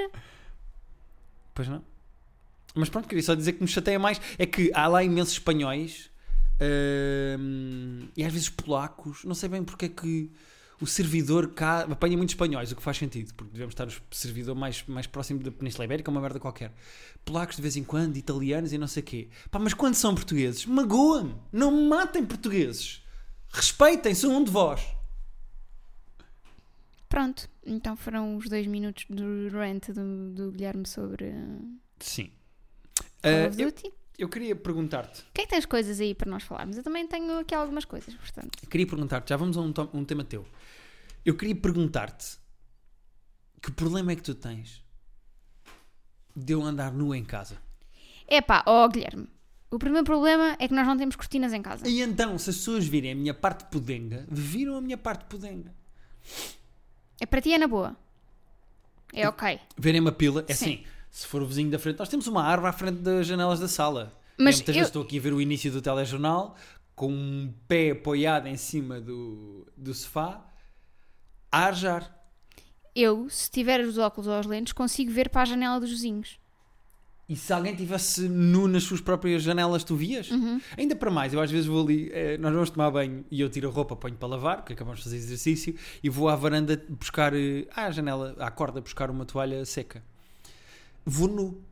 Pois 1.62 1.70
não. 1.70 1.84
Mas 2.74 2.90
pronto, 2.90 3.08
queria 3.08 3.24
só 3.24 3.36
dizer 3.36 3.54
que 3.54 3.62
me 3.62 3.68
chateia 3.68 4.00
mais 4.00 4.20
é 4.40 4.48
que 4.48 4.72
há 4.74 4.88
lá 4.88 5.04
imensos 5.04 5.34
espanhóis 5.34 6.10
hum, 7.40 8.08
e 8.18 8.24
às 8.24 8.34
vezes 8.34 8.50
polacos. 8.50 9.24
Não 9.24 9.36
sei 9.36 9.48
bem 9.48 9.64
porque 9.64 9.86
é 9.86 9.90
que 9.90 10.32
o 10.82 10.88
servidor 10.88 11.50
cá 11.50 11.82
apanha 11.82 12.18
muitos 12.18 12.34
espanhóis, 12.34 12.72
o 12.72 12.76
que 12.76 12.82
faz 12.82 12.98
sentido, 12.98 13.32
porque 13.36 13.52
devemos 13.52 13.74
estar 13.74 13.88
o 13.88 13.92
servidor 14.10 14.56
mais, 14.56 14.84
mais 14.88 15.06
próximo 15.06 15.44
da 15.44 15.52
Península 15.52 15.86
Ibérica, 15.86 16.10
uma 16.10 16.20
merda 16.20 16.40
qualquer. 16.40 16.74
Polacos 17.24 17.58
de 17.58 17.62
vez 17.62 17.78
em 17.78 17.84
quando, 17.84 18.18
italianos 18.18 18.74
e 18.74 18.80
não 18.80 18.88
sei 18.88 19.04
quê. 19.04 19.28
Pá, 19.52 19.60
mas 19.60 19.76
quando 19.76 19.94
são 19.94 20.16
portugueses, 20.16 20.66
magoa-me. 20.66 21.36
Não 21.52 21.88
matem 21.88 22.26
portugueses. 22.26 23.04
Respeitem, 23.54 24.16
sou 24.16 24.32
um 24.32 24.44
de 24.44 24.50
vós. 24.50 24.82
Pronto. 27.12 27.48
Então 27.66 27.96
foram 27.96 28.38
os 28.38 28.48
dois 28.50 28.66
minutos 28.66 29.06
do 29.10 29.50
rant 29.50 29.90
do, 29.90 30.32
do 30.34 30.52
Guilherme 30.52 30.88
sobre 30.88 31.32
Sim. 32.00 32.32
Call 33.22 33.32
Ah, 33.46 33.48
of 33.50 33.62
eu, 33.62 33.70
Duty. 33.70 33.92
eu 34.18 34.30
queria 34.30 34.56
perguntar-te. 34.56 35.22
O 35.22 35.26
que 35.34 35.42
é 35.42 35.46
tens 35.46 35.66
coisas 35.66 36.00
aí 36.00 36.16
para 36.16 36.30
nós 36.32 36.42
falarmos? 36.44 36.78
Eu 36.78 36.84
também 36.84 37.06
tenho 37.08 37.38
aqui 37.40 37.54
algumas 37.54 37.86
coisas, 37.86 38.16
portanto. 38.16 38.58
Queria 38.68 38.88
perguntar-te, 38.88 39.30
já 39.30 39.38
vamos 39.38 39.58
a 39.58 39.62
um, 39.62 39.74
um 39.94 40.04
tema 40.06 40.24
teu. 40.24 40.46
Eu 41.24 41.36
queria 41.38 41.56
perguntar-te 41.56 42.40
que 43.62 43.72
problema 43.72 44.12
é 44.12 44.16
que 44.16 44.24
tu 44.24 44.34
tens 44.34 44.84
de 46.36 46.54
eu 46.54 46.64
andar 46.64 46.92
nu 46.92 47.14
em 47.14 47.24
casa? 47.24 47.58
Epá, 48.28 48.64
ó 48.66 48.88
Guilherme, 48.88 49.28
o 49.70 49.78
primeiro 49.78 50.06
problema 50.06 50.56
é 50.60 50.68
que 50.68 50.74
nós 50.74 50.88
não 50.88 50.98
temos 50.98 51.16
cortinas 51.16 51.54
em 51.54 51.62
casa. 51.62 51.88
E 51.88 52.02
então, 52.02 52.38
se 52.40 52.50
as 52.50 52.56
pessoas 52.58 52.88
virem 52.88 53.12
a 53.12 53.16
minha 53.16 53.34
parte 53.34 53.66
podenga, 53.66 54.26
viram 54.30 54.76
a 54.78 54.82
minha 54.82 54.98
parte 54.98 55.26
podenga. 55.26 55.74
É 57.22 57.26
para 57.26 57.40
ti 57.40 57.54
é 57.54 57.58
na 57.58 57.68
boa. 57.68 57.96
É 59.14 59.28
ok. 59.30 59.60
Verem 59.78 60.02
uma 60.02 60.12
pila, 60.12 60.44
é 60.48 60.54
Sim. 60.54 60.66
assim, 60.66 60.84
se 61.12 61.28
for 61.28 61.42
o 61.42 61.46
vizinho 61.46 61.70
da 61.70 61.78
frente, 61.78 62.00
nós 62.00 62.10
temos 62.10 62.26
uma 62.28 62.44
árvore 62.44 62.70
à 62.70 62.74
frente 62.74 62.98
das 63.00 63.28
janelas 63.28 63.60
da 63.60 63.68
sala. 63.68 64.12
Mas 64.40 64.56
eu, 64.56 64.58
muitas 64.60 64.68
eu- 64.70 64.74
vezes 64.80 64.88
estou 64.90 65.04
aqui 65.04 65.20
a 65.20 65.22
ver 65.22 65.32
o 65.34 65.40
início 65.40 65.72
do 65.72 65.82
telejornal, 65.82 66.56
com 66.96 67.12
um 67.12 67.54
pé 67.68 67.92
apoiado 67.92 68.48
em 68.48 68.58
cima 68.58 69.00
do, 69.00 69.68
do 69.78 69.94
sofá, 69.94 70.44
a 71.52 71.66
arjar. 71.66 72.18
Eu, 72.96 73.30
se 73.30 73.50
tiver 73.52 73.82
os 73.82 73.98
óculos 74.00 74.28
ou 74.28 74.34
as 74.34 74.46
lentes, 74.48 74.74
consigo 74.74 75.12
ver 75.12 75.30
para 75.30 75.44
a 75.44 75.46
janela 75.46 75.80
dos 75.80 75.90
vizinhos. 75.92 76.40
E 77.32 77.36
se 77.38 77.54
alguém 77.54 77.74
tivesse 77.74 78.28
nu 78.28 78.68
nas 78.68 78.84
suas 78.84 79.00
próprias 79.00 79.42
janelas, 79.42 79.86
tu 79.86 79.96
vias? 79.96 80.30
Uhum. 80.30 80.60
Ainda 80.78 80.98
para 80.98 81.10
mais, 81.10 81.34
eu 81.34 81.40
às 81.40 81.50
vezes 81.50 81.66
vou 81.66 81.82
ali, 81.82 82.10
eh, 82.12 82.38
nós 82.38 82.52
vamos 82.52 82.70
tomar 82.72 82.92
banho 82.92 83.24
e 83.32 83.40
eu 83.40 83.50
tiro 83.50 83.70
a 83.70 83.72
roupa, 83.72 83.96
ponho 83.96 84.18
para 84.18 84.28
lavar, 84.28 84.58
porque 84.58 84.74
acabamos 84.74 85.00
de 85.00 85.06
fazer 85.06 85.16
exercício, 85.16 85.74
e 86.04 86.10
vou 86.10 86.28
à 86.28 86.36
varanda 86.36 86.84
buscar, 86.90 87.34
eh, 87.34 87.66
à 87.74 87.90
janela, 87.90 88.36
à 88.38 88.52
corda, 88.52 88.82
buscar 88.82 89.10
uma 89.10 89.24
toalha 89.24 89.64
seca. 89.64 90.04
Vou 91.06 91.30
nu. 91.30 91.64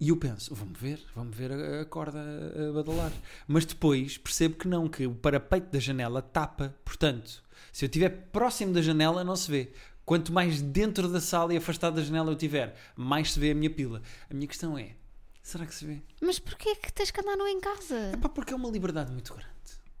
E 0.00 0.08
eu 0.08 0.16
penso, 0.16 0.54
vamos 0.54 0.80
ver, 0.80 0.98
vamos 1.14 1.36
ver 1.36 1.52
a, 1.52 1.82
a 1.82 1.84
corda 1.84 2.18
a 2.18 2.72
badalar. 2.72 3.12
Mas 3.46 3.66
depois 3.66 4.16
percebo 4.16 4.54
que 4.56 4.66
não, 4.66 4.88
que 4.88 5.06
o 5.06 5.14
parapeito 5.14 5.70
da 5.70 5.78
janela 5.78 6.22
tapa. 6.22 6.74
Portanto, 6.86 7.42
se 7.70 7.84
eu 7.84 7.86
estiver 7.86 8.30
próximo 8.32 8.72
da 8.72 8.80
janela, 8.80 9.22
não 9.22 9.36
se 9.36 9.50
vê. 9.50 9.72
Quanto 10.06 10.32
mais 10.32 10.62
dentro 10.62 11.08
da 11.08 11.20
sala 11.20 11.52
e 11.52 11.56
afastado 11.58 11.96
da 11.96 12.02
janela 12.02 12.28
eu 12.30 12.34
estiver, 12.34 12.74
mais 12.94 13.32
se 13.32 13.40
vê 13.40 13.50
a 13.50 13.54
minha 13.54 13.68
pila. 13.68 14.00
A 14.30 14.34
minha 14.34 14.46
questão 14.46 14.78
é, 14.78 14.94
será 15.42 15.66
que 15.66 15.74
se 15.74 15.84
vê? 15.84 16.00
Mas 16.22 16.38
porquê 16.38 16.76
que 16.76 16.92
tens 16.92 17.10
que 17.10 17.20
andar 17.20 17.36
nu 17.36 17.46
em 17.48 17.60
casa? 17.60 17.96
É 17.96 18.16
pá, 18.16 18.28
porque 18.28 18.52
é 18.54 18.56
uma 18.56 18.70
liberdade 18.70 19.10
muito 19.12 19.34
grande. 19.34 19.50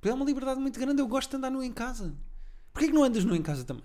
Porque 0.00 0.08
é 0.08 0.14
uma 0.14 0.24
liberdade 0.24 0.60
muito 0.60 0.78
grande, 0.78 1.02
eu 1.02 1.08
gosto 1.08 1.30
de 1.30 1.36
andar 1.36 1.50
nu 1.50 1.60
em 1.62 1.72
casa. 1.72 2.14
Porquê 2.72 2.86
que 2.86 2.94
não 2.94 3.02
andas 3.02 3.24
nu 3.24 3.34
em 3.34 3.42
casa 3.42 3.64
também? 3.64 3.82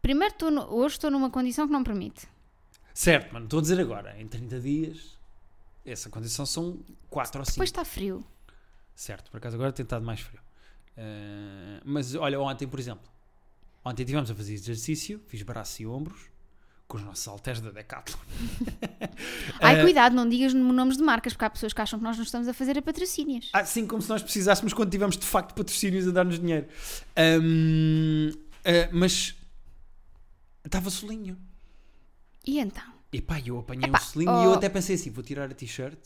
Primeiro, 0.00 0.32
estou 0.32 0.50
no- 0.50 0.72
hoje 0.74 0.94
estou 0.94 1.10
numa 1.10 1.30
condição 1.30 1.66
que 1.66 1.72
não 1.72 1.84
permite. 1.84 2.26
Certo, 2.94 3.32
mano, 3.32 3.44
estou 3.44 3.58
a 3.58 3.62
dizer 3.62 3.78
agora, 3.80 4.18
em 4.18 4.26
30 4.26 4.58
dias, 4.58 5.18
essa 5.84 6.08
condição 6.08 6.46
são 6.46 6.78
4 7.10 7.40
ou 7.40 7.44
5. 7.44 7.54
Depois 7.56 7.68
está 7.68 7.84
frio. 7.84 8.24
Certo, 8.94 9.30
por 9.30 9.36
acaso 9.36 9.56
agora 9.56 9.70
tem 9.72 9.82
estado 9.84 10.04
mais 10.04 10.20
frio. 10.20 10.40
Eh, 10.96 11.80
mas 11.84 12.14
olha, 12.14 12.40
ontem, 12.40 12.66
por 12.68 12.78
exemplo, 12.78 13.04
ontem 13.84 14.02
estivemos 14.02 14.30
a 14.30 14.34
fazer 14.34 14.54
exercício, 14.54 15.20
fiz 15.26 15.42
braços 15.42 15.80
e 15.80 15.86
ombros, 15.86 16.30
com 16.86 16.96
os 16.96 17.02
nossos 17.02 17.26
halteres 17.26 17.60
da 17.60 17.70
Decathlon. 17.70 18.18
Ai, 19.60 19.80
cuidado, 19.80 20.14
não 20.14 20.28
digas 20.28 20.52
nomes 20.54 20.96
de 20.96 21.02
marcas, 21.02 21.32
porque 21.32 21.44
há 21.44 21.50
pessoas 21.50 21.72
que 21.72 21.80
acham 21.80 21.98
que 21.98 22.04
nós 22.04 22.16
não 22.16 22.24
estamos 22.24 22.46
a 22.48 22.54
fazer 22.54 22.78
a 22.78 22.82
patrocínios. 22.82 23.50
Assim 23.52 23.86
como 23.86 24.02
se 24.02 24.08
nós 24.08 24.22
precisássemos 24.22 24.72
quando 24.72 24.90
tivemos 24.90 25.16
de 25.16 25.26
facto 25.26 25.54
patrocínios 25.54 26.06
a 26.08 26.10
dar-nos 26.10 26.38
dinheiro. 26.38 26.66
Ahm, 27.16 28.30
eh, 28.64 28.88
mas 28.92 29.34
estava 30.64 30.90
solinho. 30.90 31.38
E 32.46 32.58
então? 32.58 32.94
E 33.12 33.20
pá, 33.20 33.40
eu 33.40 33.58
apanhei 33.58 33.88
Epá, 33.88 33.98
um 33.98 34.02
selinho 34.02 34.32
oh. 34.32 34.42
e 34.42 34.44
eu 34.44 34.54
até 34.54 34.68
pensei 34.68 34.96
assim: 34.96 35.10
vou 35.10 35.22
tirar 35.22 35.50
a 35.50 35.54
t-shirt. 35.54 35.98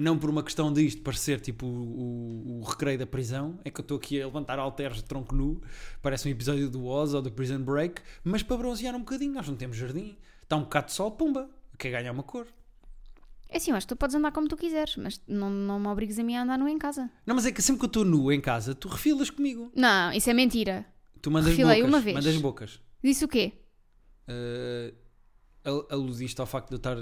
Não 0.00 0.18
por 0.18 0.30
uma 0.30 0.42
questão 0.42 0.72
de 0.72 0.82
isto 0.86 1.02
parecer 1.02 1.40
tipo 1.40 1.66
o, 1.66 1.70
o, 2.56 2.60
o 2.60 2.64
recreio 2.64 2.98
da 2.98 3.06
prisão, 3.06 3.58
é 3.64 3.70
que 3.70 3.80
eu 3.80 3.82
estou 3.82 3.98
aqui 3.98 4.20
a 4.20 4.24
levantar 4.24 4.58
halteres 4.58 4.96
de 4.96 5.04
tronco 5.04 5.34
nu, 5.34 5.60
parece 6.00 6.26
um 6.26 6.30
episódio 6.30 6.70
do 6.70 6.86
Oz 6.86 7.12
ou 7.12 7.20
do 7.20 7.30
Prison 7.30 7.60
Break, 7.60 8.00
mas 8.24 8.42
para 8.42 8.56
bronzear 8.56 8.94
um 8.96 9.00
bocadinho. 9.00 9.34
Nós 9.34 9.46
não 9.46 9.56
temos 9.56 9.76
jardim, 9.76 10.16
está 10.42 10.56
um 10.56 10.62
bocado 10.62 10.86
de 10.86 10.92
sol, 10.94 11.10
pumba, 11.10 11.50
quer 11.76 11.90
ganhar 11.90 12.12
uma 12.12 12.22
cor. 12.22 12.46
É 13.50 13.58
assim, 13.58 13.72
eu 13.72 13.76
acho 13.76 13.86
que 13.86 13.94
tu 13.94 13.98
podes 13.98 14.14
andar 14.16 14.32
como 14.32 14.48
tu 14.48 14.56
quiseres, 14.56 14.96
mas 14.96 15.20
não, 15.28 15.50
não 15.50 15.78
me 15.78 15.88
obrigues 15.88 16.18
a 16.18 16.22
mim 16.22 16.34
a 16.36 16.44
andar 16.44 16.56
nu 16.58 16.66
em 16.68 16.78
casa. 16.78 17.10
Não, 17.26 17.34
mas 17.34 17.44
é 17.44 17.52
que 17.52 17.60
sempre 17.60 17.80
que 17.80 17.84
eu 17.84 17.88
estou 17.88 18.04
nu 18.04 18.32
em 18.32 18.40
casa, 18.40 18.74
tu 18.74 18.88
refilas 18.88 19.28
comigo. 19.28 19.70
Não, 19.76 20.12
isso 20.12 20.30
é 20.30 20.32
mentira. 20.32 20.86
Tu 21.20 21.30
mandas 21.30 21.50
Refilei 21.50 21.78
bocas. 21.82 21.88
uma 21.90 22.00
vez. 22.00 22.16
Mandas 22.16 22.36
bocas. 22.38 22.80
Disse 23.04 23.24
o 23.24 23.28
quê? 23.28 23.52
Uh, 24.28 24.94
al- 25.64 25.86
aludiste 25.90 26.40
ao 26.40 26.46
facto 26.46 26.68
de 26.68 26.74
eu 26.74 26.78
estar 26.78 26.96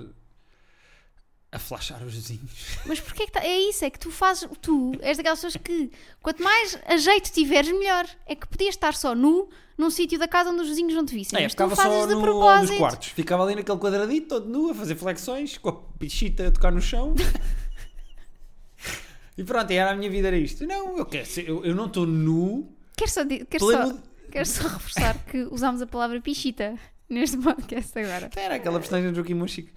a 1.51 1.59
flashar 1.59 2.03
os 2.05 2.13
vizinhos. 2.15 2.77
Mas 2.85 3.01
porquê 3.01 3.25
que 3.27 3.33
tá... 3.33 3.43
É 3.43 3.59
isso, 3.61 3.83
é 3.85 3.91
que 3.91 3.99
tu 3.99 4.11
fazes. 4.11 4.47
Tu 4.61 4.93
és 5.01 5.17
daquelas 5.17 5.39
pessoas 5.39 5.57
que 5.63 5.91
quanto 6.23 6.43
mais 6.43 6.79
a 6.87 6.97
jeito 6.99 7.33
tiveres, 7.33 7.73
melhor. 7.73 8.07
É 8.27 8.35
que 8.35 8.47
podias 8.47 8.75
estar 8.75 8.95
só 8.95 9.15
nu 9.15 9.49
num 9.77 9.91
sítio 9.91 10.19
da 10.19 10.29
casa 10.29 10.51
onde 10.51 10.61
os 10.63 10.69
vizinhos 10.69 10.95
não 10.95 11.07
te 11.07 11.15
vissem. 11.15 11.39
É, 11.39 11.43
mas 11.45 11.55
tu 11.55 11.57
ficava 11.57 11.75
fazes 11.77 12.09
de 12.09 12.15
no, 12.15 12.21
propósito. 12.21 12.71
nos 12.71 12.79
quartos. 12.79 13.09
Ficava 13.09 13.45
ali 13.45 13.55
naquele 13.55 13.79
quadradito, 13.79 14.29
todo 14.29 14.47
nu, 14.49 14.71
a 14.71 14.75
fazer 14.75 14.95
flexões, 14.97 15.57
com 15.57 15.69
a 15.71 15.73
pichita 15.99 16.49
a 16.49 16.51
tocar 16.51 16.71
no 16.71 16.83
chão. 16.83 17.15
e 19.39 19.45
pronto, 19.45 19.71
era 19.71 19.93
a 19.93 19.97
minha 19.97 20.11
vida, 20.11 20.29
era 20.29 20.37
isto. 20.37 20.67
Não, 20.67 20.99
eu, 20.99 21.07
quero 21.07 21.25
ser- 21.27 21.49
eu, 21.49 21.65
eu 21.65 21.75
não 21.75 21.87
estou 21.87 22.05
nu. 22.07 22.71
Quero 22.97 23.11
só, 23.11 23.25
quero, 23.25 23.65
só, 23.65 23.95
quero 24.31 24.47
só 24.47 24.63
reforçar 24.65 25.17
que 25.25 25.45
usámos 25.45 25.81
a 25.81 25.87
palavra 25.87 26.21
pichita 26.21 26.75
neste 27.09 27.39
podcast 27.43 27.97
agora. 27.99 28.29
Era 28.37 28.57
aquela 28.57 28.79
personagem 28.81 29.11
do 29.13 29.17
Joaquim 29.17 29.35
Monchique. 29.35 29.73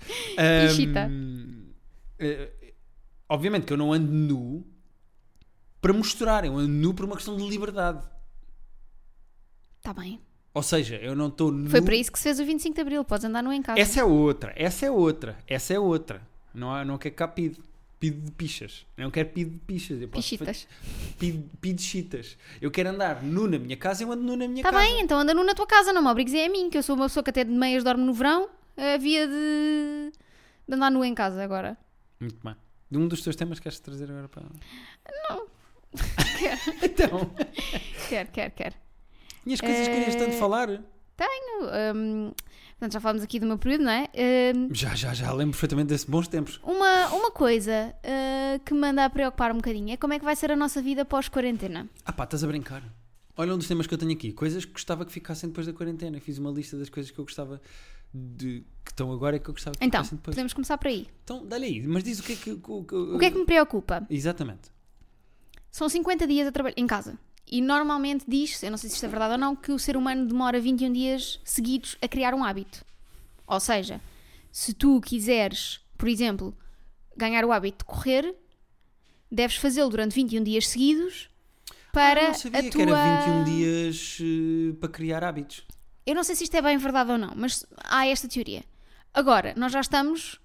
Pichita. 0.68 1.10
Eh, 2.22 2.74
obviamente 3.28 3.66
que 3.66 3.74
eu 3.74 3.78
não 3.78 3.92
ando 3.92 4.12
nu 4.12 4.66
para 5.82 5.92
mostrar, 5.94 6.46
eu 6.46 6.56
ando 6.58 6.68
nu 6.68 6.94
por 6.94 7.06
uma 7.06 7.16
questão 7.16 7.36
de 7.36 7.48
liberdade. 7.48 8.00
Está 9.78 9.94
Tá 9.94 10.02
bem. 10.02 10.22
Ou 10.54 10.62
seja, 10.62 10.98
eu 10.98 11.16
não 11.16 11.28
estou 11.30 11.52
nu. 11.52 11.70
Foi 11.70 11.82
para 11.82 11.96
isso 11.96 12.12
que 12.12 12.18
se 12.20 12.24
fez 12.24 12.40
o 12.40 12.46
25 12.46 12.76
de 12.76 12.82
Abril. 12.82 13.04
Podes 13.06 13.24
andar 13.26 13.42
nu 13.42 13.52
em 13.54 13.62
casa. 13.62 13.80
Essa 13.80 14.02
é 14.02 14.04
outra, 14.04 14.54
essa 14.56 14.86
é 14.86 14.92
outra, 14.92 15.38
essa 15.48 15.74
é 15.74 15.80
outra. 15.80 16.22
Não, 16.54 16.72
há- 16.74 16.84
não 16.86 16.98
quero 16.98 17.16
cá 17.16 17.28
pide. 17.28 17.58
Pide 18.00 18.20
de 18.20 18.32
pichas. 18.32 18.84
Eu 18.98 19.04
não 19.04 19.12
quero 19.12 19.30
pide 19.30 19.52
de 19.52 19.60
pichas. 19.60 20.02
Eu 20.02 20.08
posso 20.08 20.28
Pichitas. 20.28 20.64
fa- 20.64 21.14
Pide, 21.20 21.46
pide 21.62 21.82
chitas. 21.84 22.36
Eu 22.60 22.72
quero 22.72 22.90
andar 22.90 23.22
nu 23.24 23.48
na 23.48 23.60
minha 23.60 23.78
casa, 23.78 24.04
eu 24.04 24.12
ando 24.12 24.24
nu 24.24 24.36
na 24.36 24.48
minha 24.48 24.62
Está 24.62 24.72
casa. 24.72 24.84
Tá 24.84 24.92
bem, 24.92 25.02
então 25.04 25.20
anda 25.20 25.36
nu 25.36 25.44
na 25.44 25.54
tua 25.54 25.68
casa. 25.68 25.94
Não 25.94 26.02
me 26.02 26.08
obrigues 26.10 26.34
é 26.34 26.46
a 26.48 26.50
mim, 26.50 26.70
que 26.72 26.78
eu 26.80 26.82
sou 26.84 26.96
uma 26.96 27.06
pessoa 27.06 27.24
que 27.24 27.30
até 27.30 27.44
de 27.44 27.52
meias 27.52 27.84
dorme 27.84 28.04
no 28.04 28.12
verão. 28.14 28.50
Havia 28.76 29.28
de, 29.28 30.12
de 30.68 30.74
andar 30.76 30.90
nu 30.90 31.06
em 31.06 31.14
casa 31.14 31.44
agora. 31.44 31.78
Muito 32.22 32.40
bem. 32.44 32.56
De 32.90 32.98
um 32.98 33.08
dos 33.08 33.22
teus 33.22 33.36
temas 33.36 33.60
queres 33.60 33.80
trazer 33.80 34.10
agora 34.10 34.30
para. 34.30 34.44
Não. 35.30 35.48
então. 36.84 37.32
Quer, 38.10 38.28
quer, 38.28 38.52
quer. 38.52 38.74
E 39.46 39.54
as 39.54 39.60
coisas 39.62 39.88
que 39.88 39.94
querias 39.94 40.16
tanto 40.16 40.32
Eh, 40.36 40.38
falar? 40.38 40.70
Hum, 41.96 42.32
portanto, 42.72 42.94
já 42.94 43.00
falámos 43.00 43.24
aqui 43.24 43.40
do 43.40 43.46
meu 43.46 43.58
período, 43.58 43.84
não 43.86 43.92
é? 43.92 44.10
Hum, 44.56 44.70
Já, 44.72 44.94
já, 44.96 45.14
já. 45.14 45.32
Lembro 45.32 45.52
perfeitamente 45.54 45.88
desses 45.88 46.06
bons 46.06 46.28
tempos. 46.28 46.60
uma, 46.64 47.08
uma 47.10 47.32
coisa 47.32 47.94
uh, 48.04 48.60
que 48.64 48.74
me 48.74 48.88
anda 48.88 49.06
a 49.06 49.10
preocupar 49.10 49.52
um 49.52 49.56
bocadinho 49.58 49.92
é 49.94 49.98
como 49.98 50.14
é 50.14 50.20
que 50.20 50.26
vai 50.26 50.36
ser 50.36 50.52
a 50.52 50.56
nossa 50.56 50.82
vida 50.82 51.04
pós-quarentena. 51.06 51.90
Ah 52.06 52.12
pá, 52.14 52.24
estás 52.24 52.44
a 52.44 52.48
brincar. 52.48 52.84
Olha 53.38 53.54
um 53.54 53.58
dos 53.58 53.68
temas 53.68 53.88
que 53.88 53.94
eu 53.94 53.98
tenho 53.98 54.12
aqui. 54.12 54.32
Coisas 54.34 54.66
que 54.66 54.72
gostava 54.74 55.06
que 55.06 55.12
ficassem 55.12 55.50
depois 55.50 55.66
da 55.66 55.74
quarentena. 55.74 56.20
Fiz 56.20 56.38
uma 56.38 56.52
lista 56.52 56.78
das 56.78 56.90
coisas 56.90 57.12
que 57.12 57.18
eu 57.20 57.24
gostava 57.26 57.62
de. 58.14 58.64
que 58.84 58.92
estão 58.92 59.12
agora 59.12 59.36
e 59.36 59.40
que 59.40 59.50
eu 59.50 59.54
gostava 59.54 59.78
que 59.78 59.86
Então, 59.86 60.02
depois. 60.04 60.20
podemos 60.22 60.54
começar 60.54 60.78
por 60.78 60.88
aí. 60.88 61.08
Então, 61.24 61.46
dá-lhe 61.46 61.66
aí. 61.66 61.82
Mas 61.88 62.04
diz 62.04 62.20
o 62.20 62.24
que 62.24 62.34
é 62.34 62.36
que. 62.36 62.52
O, 62.52 62.58
O 63.16 63.20
que 63.20 63.26
é 63.26 63.32
que 63.32 63.38
me 63.38 63.46
preocupa? 63.46 64.06
Exatamente. 64.10 64.70
São 65.72 65.88
50 65.88 66.28
dias 66.28 66.48
a 66.48 66.52
trabalhar 66.52 66.76
em 66.78 66.88
casa. 66.88 67.18
E 67.50 67.62
normalmente 67.62 68.26
diz-se, 68.28 68.66
eu 68.66 68.72
não 68.72 68.78
sei 68.78 68.90
se 68.90 68.96
isto 68.96 69.06
é 69.06 69.10
verdade 69.10 69.34
ou 69.34 69.38
não, 69.40 69.56
que 69.56 69.72
o 69.72 69.80
ser 69.80 69.98
humano 69.98 70.26
demora 70.26 70.60
21 70.60 70.92
dias 70.94 71.40
seguidos 71.44 71.98
a 72.02 72.08
criar 72.08 72.34
um 72.34 72.44
hábito. 72.44 72.84
Ou 73.48 73.60
seja, 73.60 74.00
se 74.52 74.74
tu 74.74 75.02
quiseres, 75.02 75.80
por 75.98 76.08
exemplo, 76.08 76.56
ganhar 77.18 77.44
o 77.44 77.52
hábito 77.52 77.80
de 77.80 77.86
correr, 77.86 78.36
deves 79.30 79.58
fazê-lo 79.58 79.90
durante 79.90 80.14
21 80.16 80.44
dias 80.44 80.68
seguidos 80.68 81.30
para 81.92 82.22
Ah, 82.22 82.28
não 82.30 82.34
sabia 82.36 82.60
a 82.60 82.64
que 82.64 82.70
tua... 82.70 82.82
era 82.84 83.26
21 83.26 83.44
dias 83.58 84.18
eh, 84.22 84.74
para 84.80 84.90
criar 84.90 85.24
hábitos. 85.24 85.64
Eu 86.06 86.16
não 86.16 86.24
sei 86.24 86.36
se 86.36 86.44
isto 86.44 86.56
é 86.56 86.62
bem 86.62 86.78
verdade 86.78 87.12
ou 87.12 87.18
não, 87.18 87.34
mas 87.36 87.66
há 87.84 88.08
esta 88.08 88.28
teoria. 88.28 88.64
Agora, 89.14 89.54
nós 89.58 89.72
já 89.72 89.82
estamos 89.82 90.40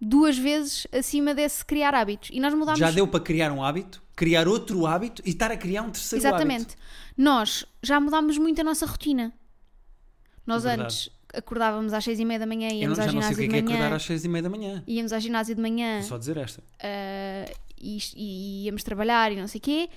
duas 0.00 0.36
vezes 0.38 0.86
acima 0.92 1.34
desse 1.34 1.64
criar 1.64 1.94
hábitos. 1.94 2.30
E 2.32 2.40
nós 2.40 2.52
mudámos... 2.54 2.78
Já 2.78 2.90
deu 2.90 3.06
para 3.06 3.20
criar 3.20 3.50
um 3.52 3.62
hábito, 3.62 4.02
criar 4.14 4.46
outro 4.48 4.86
hábito 4.86 5.22
e 5.24 5.30
estar 5.30 5.50
a 5.50 5.56
criar 5.56 5.82
um 5.82 5.90
terceiro 5.90 6.24
hábito. 6.26 6.42
Exatamente. 6.42 6.76
Nós 7.16 7.64
já 7.82 8.00
mudámos 8.00 8.38
muito 8.38 8.60
a 8.60 8.64
nossa 8.64 8.86
rotina. 8.86 9.32
Nós 10.46 10.64
Verdade. 10.64 10.82
antes 10.82 11.10
acordávamos 11.32 11.92
às 11.92 12.04
seis 12.04 12.20
e 12.20 12.24
meia 12.24 12.38
da 12.38 12.46
manhã, 12.46 12.68
Eu 12.68 12.76
íamos 12.82 12.98
não, 12.98 13.04
ao 13.04 13.10
já 13.10 13.14
não 13.14 13.22
sei 13.22 13.30
o 13.30 13.34
ginásio 13.34 13.36
que 13.36 13.42
é, 13.42 13.46
de 13.46 13.50
que 13.50 13.58
é 13.58 13.62
manhã, 13.62 13.76
acordar 13.76 13.96
às 13.96 14.02
6 14.04 14.24
e 14.24 14.28
meia 14.28 14.42
da 14.42 14.48
manhã. 14.50 14.84
íamos 14.86 15.12
ao 15.12 15.20
ginásio 15.20 15.54
de 15.54 15.60
manhã 15.60 15.98
Vou 16.00 16.08
só 16.08 16.18
dizer 16.18 16.36
esta. 16.36 16.62
ah, 16.80 17.52
e, 17.80 17.98
e 18.16 18.64
íamos 18.66 18.82
trabalhar 18.84 19.32
e 19.32 19.36
não 19.36 19.48
sei 19.48 19.58
o 19.58 19.62
quê. 19.62 19.88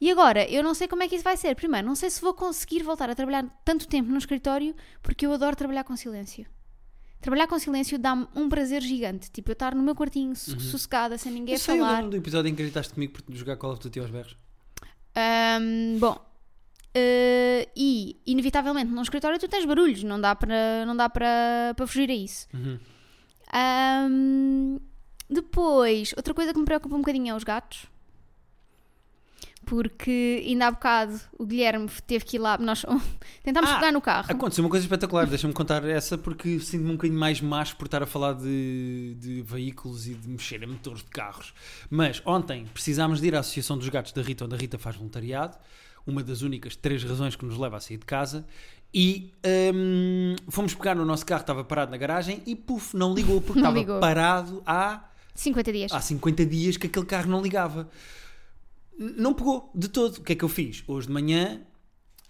E 0.00 0.10
agora, 0.10 0.48
eu 0.50 0.62
não 0.62 0.74
sei 0.74 0.86
como 0.86 1.02
é 1.02 1.08
que 1.08 1.14
isso 1.14 1.24
vai 1.24 1.36
ser. 1.36 1.54
Primeiro, 1.54 1.86
não 1.86 1.94
sei 1.94 2.10
se 2.10 2.20
vou 2.20 2.34
conseguir 2.34 2.82
voltar 2.82 3.08
a 3.08 3.14
trabalhar 3.14 3.44
tanto 3.64 3.88
tempo 3.88 4.10
no 4.10 4.18
escritório, 4.18 4.74
porque 5.02 5.24
eu 5.26 5.32
adoro 5.32 5.56
trabalhar 5.56 5.84
com 5.84 5.96
silêncio. 5.96 6.46
Trabalhar 7.20 7.46
com 7.46 7.58
silêncio 7.58 7.98
dá-me 7.98 8.26
um 8.36 8.48
prazer 8.48 8.82
gigante. 8.82 9.30
Tipo, 9.30 9.50
eu 9.50 9.54
estar 9.54 9.74
no 9.74 9.82
meu 9.82 9.94
quartinho, 9.94 10.36
su- 10.36 10.60
sossegada, 10.60 11.16
sem 11.16 11.32
ninguém 11.32 11.54
aí 11.54 11.60
eu 11.60 11.64
falar. 11.64 11.94
lembro 11.96 12.10
do 12.10 12.16
episódio 12.18 12.50
em 12.50 12.54
que 12.54 12.62
gritaste 12.62 12.92
comigo 12.92 13.14
por 13.22 13.34
jogar 13.34 13.56
Call 13.56 13.72
of 13.72 13.80
Duty 13.80 14.00
aos 14.00 14.10
berros. 14.10 14.36
Ahm, 15.14 15.98
bom, 15.98 16.18
eh, 16.94 17.66
e 17.74 18.20
inevitavelmente 18.26 18.90
num 18.92 19.00
escritório 19.00 19.38
tu 19.38 19.48
tens 19.48 19.64
barulhos, 19.64 20.02
não 20.02 20.20
dá 20.20 20.34
para 20.36 20.84
não 20.84 20.94
dá 20.94 21.08
para 21.08 21.72
para 21.74 21.86
fugir 21.86 22.10
a 22.10 22.14
isso. 22.14 22.46
Uhum. 22.52 22.78
Ahm, 23.50 24.78
depois, 25.28 26.12
outra 26.16 26.34
coisa 26.34 26.52
que 26.52 26.58
me 26.58 26.64
preocupa 26.66 26.94
um 26.94 26.98
bocadinho 26.98 27.30
é 27.32 27.34
os 27.34 27.42
gatos. 27.44 27.86
Porque 29.66 30.44
ainda 30.46 30.68
há 30.68 30.70
bocado 30.70 31.20
o 31.36 31.44
Guilherme 31.44 31.88
teve 32.06 32.24
que 32.24 32.36
ir 32.36 32.38
lá, 32.38 32.56
nós 32.56 32.86
tentámos 33.42 33.68
Ah, 33.68 33.74
pegar 33.74 33.92
no 33.92 34.00
carro. 34.00 34.26
Aconteceu 34.30 34.62
uma 34.64 34.70
coisa 34.70 34.84
espetacular, 34.86 35.26
deixa-me 35.26 35.52
contar 35.52 35.84
essa 35.84 36.16
porque 36.16 36.60
sinto-me 36.60 36.90
um 36.90 36.92
bocadinho 36.92 37.18
mais 37.18 37.40
macho 37.40 37.76
por 37.76 37.86
estar 37.86 38.00
a 38.02 38.06
falar 38.06 38.34
de, 38.34 39.16
de 39.18 39.42
veículos 39.42 40.06
e 40.06 40.14
de 40.14 40.28
mexer 40.28 40.62
em 40.62 40.66
motores 40.68 41.00
de 41.00 41.10
carros. 41.10 41.52
Mas 41.90 42.22
ontem 42.24 42.64
precisámos 42.72 43.20
de 43.20 43.26
ir 43.26 43.34
à 43.34 43.40
Associação 43.40 43.76
dos 43.76 43.88
Gatos 43.88 44.12
da 44.12 44.22
Rita, 44.22 44.44
onde 44.44 44.54
a 44.54 44.58
Rita 44.58 44.78
faz 44.78 44.94
voluntariado, 44.94 45.56
uma 46.06 46.22
das 46.22 46.42
únicas 46.42 46.76
três 46.76 47.02
razões 47.02 47.34
que 47.34 47.44
nos 47.44 47.58
leva 47.58 47.76
a 47.76 47.80
sair 47.80 47.98
de 47.98 48.06
casa. 48.06 48.46
E 48.94 49.32
hum, 49.74 50.36
fomos 50.48 50.72
pegar 50.74 50.94
no 50.94 51.04
nosso 51.04 51.26
carro, 51.26 51.40
estava 51.40 51.64
parado 51.64 51.90
na 51.90 51.96
garagem 51.96 52.40
e 52.46 52.54
puf, 52.54 52.96
não 52.96 53.12
ligou 53.12 53.40
porque 53.40 53.58
Não 53.60 53.70
estava 53.70 53.78
ligou. 53.78 54.00
parado 54.00 54.62
há 54.64 55.04
50 55.34 55.72
dias. 55.72 55.92
há 55.92 56.00
50 56.00 56.46
dias 56.46 56.76
que 56.76 56.86
aquele 56.86 57.04
carro 57.04 57.28
não 57.28 57.42
ligava. 57.42 57.88
Não 58.98 59.34
pegou 59.34 59.70
de 59.74 59.88
todo. 59.88 60.16
O 60.18 60.22
que 60.22 60.32
é 60.32 60.36
que 60.36 60.44
eu 60.44 60.48
fiz? 60.48 60.82
Hoje 60.86 61.06
de 61.06 61.12
manhã, 61.12 61.60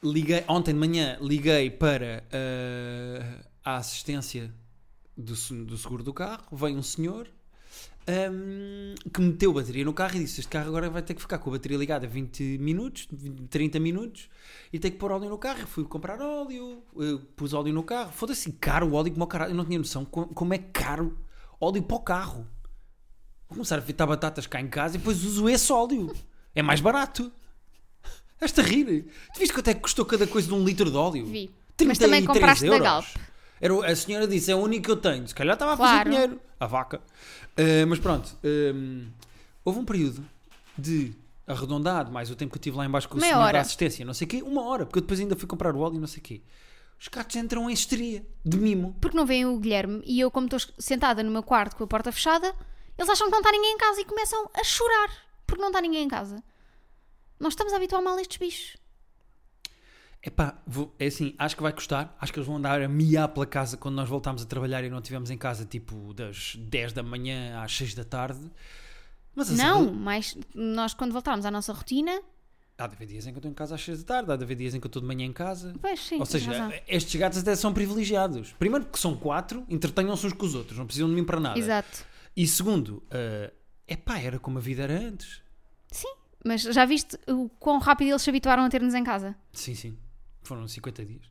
liguei, 0.03 0.45
ontem 0.49 0.73
de 0.75 0.81
manhã, 0.81 1.17
liguei 1.21 1.71
para 1.71 2.25
eh, 2.33 3.45
a 3.65 3.77
assistência 3.77 4.53
do, 5.17 5.35
do 5.65 5.77
seguro 5.79 6.03
do 6.03 6.13
carro. 6.13 6.45
Veio 6.53 6.77
um 6.77 6.83
senhor 6.83 7.29
ehm, 8.07 8.95
que 9.13 9.21
meteu 9.21 9.53
bateria 9.53 9.85
no 9.85 9.93
carro 9.93 10.17
e 10.17 10.21
disse: 10.21 10.41
Este 10.41 10.51
carro 10.51 10.69
agora 10.69 10.91
vai 10.91 11.03
ter 11.03 11.15
que 11.15 11.21
ficar 11.21 11.39
com 11.39 11.51
a 11.51 11.53
bateria 11.53 11.79
ligada 11.79 12.07
20 12.07 12.59
minutos, 12.59 13.07
20, 13.13 13.49
30 13.49 13.79
minutos 13.79 14.29
e 14.73 14.79
tem 14.79 14.91
que 14.91 14.99
pôr 14.99 15.13
óleo 15.13 15.29
no 15.29 15.39
carro. 15.39 15.61
Eu 15.61 15.67
fui 15.69 15.85
comprar 15.85 16.21
óleo, 16.21 16.83
eh, 16.99 17.19
pus 17.37 17.53
óleo 17.55 17.73
no 17.73 17.85
carro. 17.85 18.11
Foda-se, 18.13 18.51
caro 18.55 18.89
o 18.89 18.95
óleo 18.95 19.13
como 19.13 19.25
o 19.25 19.29
caralho. 19.29 19.53
Eu 19.53 19.57
não 19.57 19.65
tinha 19.65 19.79
noção 19.79 20.05
co- 20.05 20.27
como 20.29 20.53
é 20.53 20.59
caro 20.59 21.17
óleo 21.61 21.83
para 21.83 21.97
o 21.97 22.01
carro. 22.01 22.47
Vou 23.49 23.55
começar 23.59 23.79
a 23.79 23.83
fritar 23.83 24.09
batatas 24.09 24.49
cá 24.49 24.61
em 24.61 24.69
casa 24.69 24.97
e 24.97 24.99
depois 24.99 25.25
uso 25.25 25.49
esse 25.49 25.73
óleo. 25.73 26.13
É 26.57 26.63
mais 26.63 26.81
barato. 26.81 27.31
Estás-te 28.35 28.61
a 28.61 28.65
rir? 28.65 29.05
Tu 29.35 29.39
viste 29.41 29.53
quanto 29.53 29.69
é 29.69 29.75
que 29.75 29.81
custou 29.81 30.05
cada 30.05 30.27
coisa 30.27 30.49
de 30.49 30.55
um 30.55 30.65
litro 30.65 30.91
de 30.91 30.97
óleo? 30.97 31.25
Vi. 31.27 31.51
33 31.77 31.89
Mas 31.89 31.99
também 31.99 32.25
compraste 32.25 32.65
da 32.67 32.73
euros. 32.73 32.83
Galp. 32.83 33.07
Era, 33.61 33.93
a 33.93 33.97
senhora 33.97 34.27
disse, 34.27 34.51
é 34.51 34.55
o 34.57 34.59
único 34.59 34.85
que 34.87 34.91
eu 34.91 34.97
tenho. 34.97 35.27
Se 35.29 35.35
calhar 35.35 35.55
estava 35.55 35.75
a 35.75 35.77
fazer 35.77 35.93
Claro. 35.93 36.11
dinheiro. 36.11 36.41
A 36.59 36.67
vaca. 36.67 37.01
Ah, 37.57 37.87
mas 37.87 37.99
pronto. 37.99 38.37
hum, 38.43 39.07
houve 39.65 39.79
um 39.79 39.85
período 39.85 40.25
de 40.77 41.15
arredondado, 41.47 42.11
mais 42.11 42.31
o 42.31 42.37
tempo 42.37 42.51
que 42.53 42.57
eu 42.57 42.61
estive 42.61 42.77
lá 42.77 42.85
embaixo 42.85 43.09
com 43.09 43.19
o 43.19 43.21
senhor 43.21 43.53
da 43.53 43.61
assistência, 43.61 44.05
não 44.05 44.13
sei 44.15 44.25
o 44.27 44.29
quê, 44.29 44.43
uma 44.43 44.65
hora, 44.65 44.85
porque 44.85 44.99
eu 44.99 45.03
depois 45.03 45.21
ainda 45.21 45.37
fui 45.37 45.47
comprar 45.47 45.75
o 45.77 45.79
óleo 45.79 45.95
e 45.97 45.99
não 45.99 46.07
sei 46.09 46.19
o 46.19 46.23
quê. 46.23 46.41
Os 47.01 47.09
gatos 47.09 47.37
entram 47.37 47.69
em 47.71 47.73
histeria 47.73 48.27
de 48.45 48.57
mimo. 48.57 48.97
Porque 49.01 49.17
não 49.17 49.25
vem 49.25 49.45
o 49.47 49.57
Guilherme 49.59 50.03
e 50.05 50.19
eu, 50.19 50.31
como 50.31 50.47
estou 50.47 50.59
sentada 50.79 51.23
no 51.23 51.31
meu 51.31 51.43
quarto 51.43 51.77
com 51.77 51.85
a 51.85 51.87
porta 51.87 52.11
fechada, 52.11 52.55
eles 52.99 53.09
acham 53.11 53.27
que 53.27 53.33
não 53.33 53.39
está 53.41 53.53
ninguém 53.53 53.75
em 53.75 53.79
casa 53.79 54.01
e 54.01 54.05
começam 54.05 54.51
a 54.55 54.65
chorar 54.65 55.11
porque 55.47 55.61
não 55.61 55.69
está 55.69 55.81
ninguém 55.81 56.05
em 56.05 56.09
casa. 56.09 56.43
Nós 57.39 57.53
estamos 57.53 57.73
a 57.73 57.77
habituar 57.77 58.03
mal 58.03 58.19
estes 58.19 58.39
bichos. 58.39 58.77
Epá, 60.23 60.61
vou, 60.67 60.93
é 60.99 61.07
assim, 61.07 61.35
acho 61.39 61.55
que 61.55 61.63
vai 61.63 61.73
custar. 61.73 62.17
Acho 62.21 62.33
que 62.33 62.39
eles 62.39 62.47
vão 62.47 62.57
andar 62.57 62.83
a 62.83 62.89
miar 62.89 63.29
pela 63.29 63.47
casa 63.47 63.77
quando 63.77 63.95
nós 63.95 64.09
voltarmos 64.09 64.43
a 64.43 64.47
trabalhar 64.47 64.83
e 64.83 64.91
não 64.91 64.99
estivermos 64.99 65.31
em 65.31 65.39
casa 65.39 65.65
tipo 65.65 66.13
das 66.15 66.57
10 66.59 66.93
da 66.95 67.03
manhã 67.03 67.61
às 67.63 67.77
6 67.77 67.95
da 67.95 68.05
tarde. 68.05 68.51
Mas 69.35 69.51
assim, 69.51 69.63
Não, 69.63 69.93
mas 69.93 70.37
nós 70.55 70.95
quando 70.95 71.13
voltarmos 71.13 71.47
à 71.47 71.51
nossa 71.51 71.73
rotina, 71.73 72.21
Há 72.79 72.87
de 72.89 72.95
haver 72.95 73.07
dias 73.07 73.27
em 73.27 73.31
que 73.31 73.37
eu 73.37 73.39
estou 73.39 73.51
em 73.51 73.55
casa 73.55 73.75
às 73.75 73.83
6 73.83 74.03
da 74.03 74.15
tarde, 74.17 74.33
há 74.33 74.37
de 74.37 74.45
haver 74.45 74.55
dias 74.55 74.75
em 74.75 74.81
que 74.81 74.87
eu 74.87 74.89
estou 74.89 75.01
de 75.01 75.09
manhã 75.09 75.25
em 75.25 75.33
casa. 75.33 75.73
pois 75.81 75.99
sim, 75.99 76.19
Ou 76.19 76.27
seja, 76.27 76.51
razão. 76.53 76.73
estes 76.87 77.15
gatos 77.19 77.39
até 77.39 77.55
são 77.57 77.73
privilegiados. 77.73 78.53
Primeiro, 78.59 78.85
que 78.85 78.99
são 78.99 79.17
quatro, 79.17 79.65
entretenham-se 79.69 80.27
uns 80.27 80.33
com 80.35 80.45
os 80.45 80.55
outros, 80.55 80.77
não 80.77 80.85
precisam 80.85 81.09
de 81.09 81.15
mim 81.15 81.25
para 81.25 81.41
nada. 81.41 81.59
Exato. 81.59 82.05
E 82.37 82.47
segundo, 82.47 83.03
é 83.11 83.51
epá, 83.89 84.19
era 84.19 84.39
como 84.39 84.59
a 84.59 84.61
vida 84.61 84.83
era 84.83 84.99
antes. 84.99 85.43
Sim, 85.91 86.15
mas 86.45 86.63
já 86.63 86.85
viste 86.85 87.19
o 87.29 87.49
quão 87.59 87.79
rápido 87.79 88.09
eles 88.09 88.23
se 88.23 88.31
habituaram 88.31 88.65
a 88.65 88.69
ter-nos 88.69 88.95
em 88.95 89.05
casa? 89.05 89.37
Sim, 89.53 89.75
sim. 89.75 89.99
Foram 90.43 90.67
50 90.67 91.05
dias. 91.05 91.31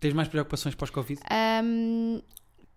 Tens 0.00 0.14
mais 0.14 0.28
preocupações 0.28 0.74
pós-Covid? 0.74 1.20
Ahm, 1.30 2.20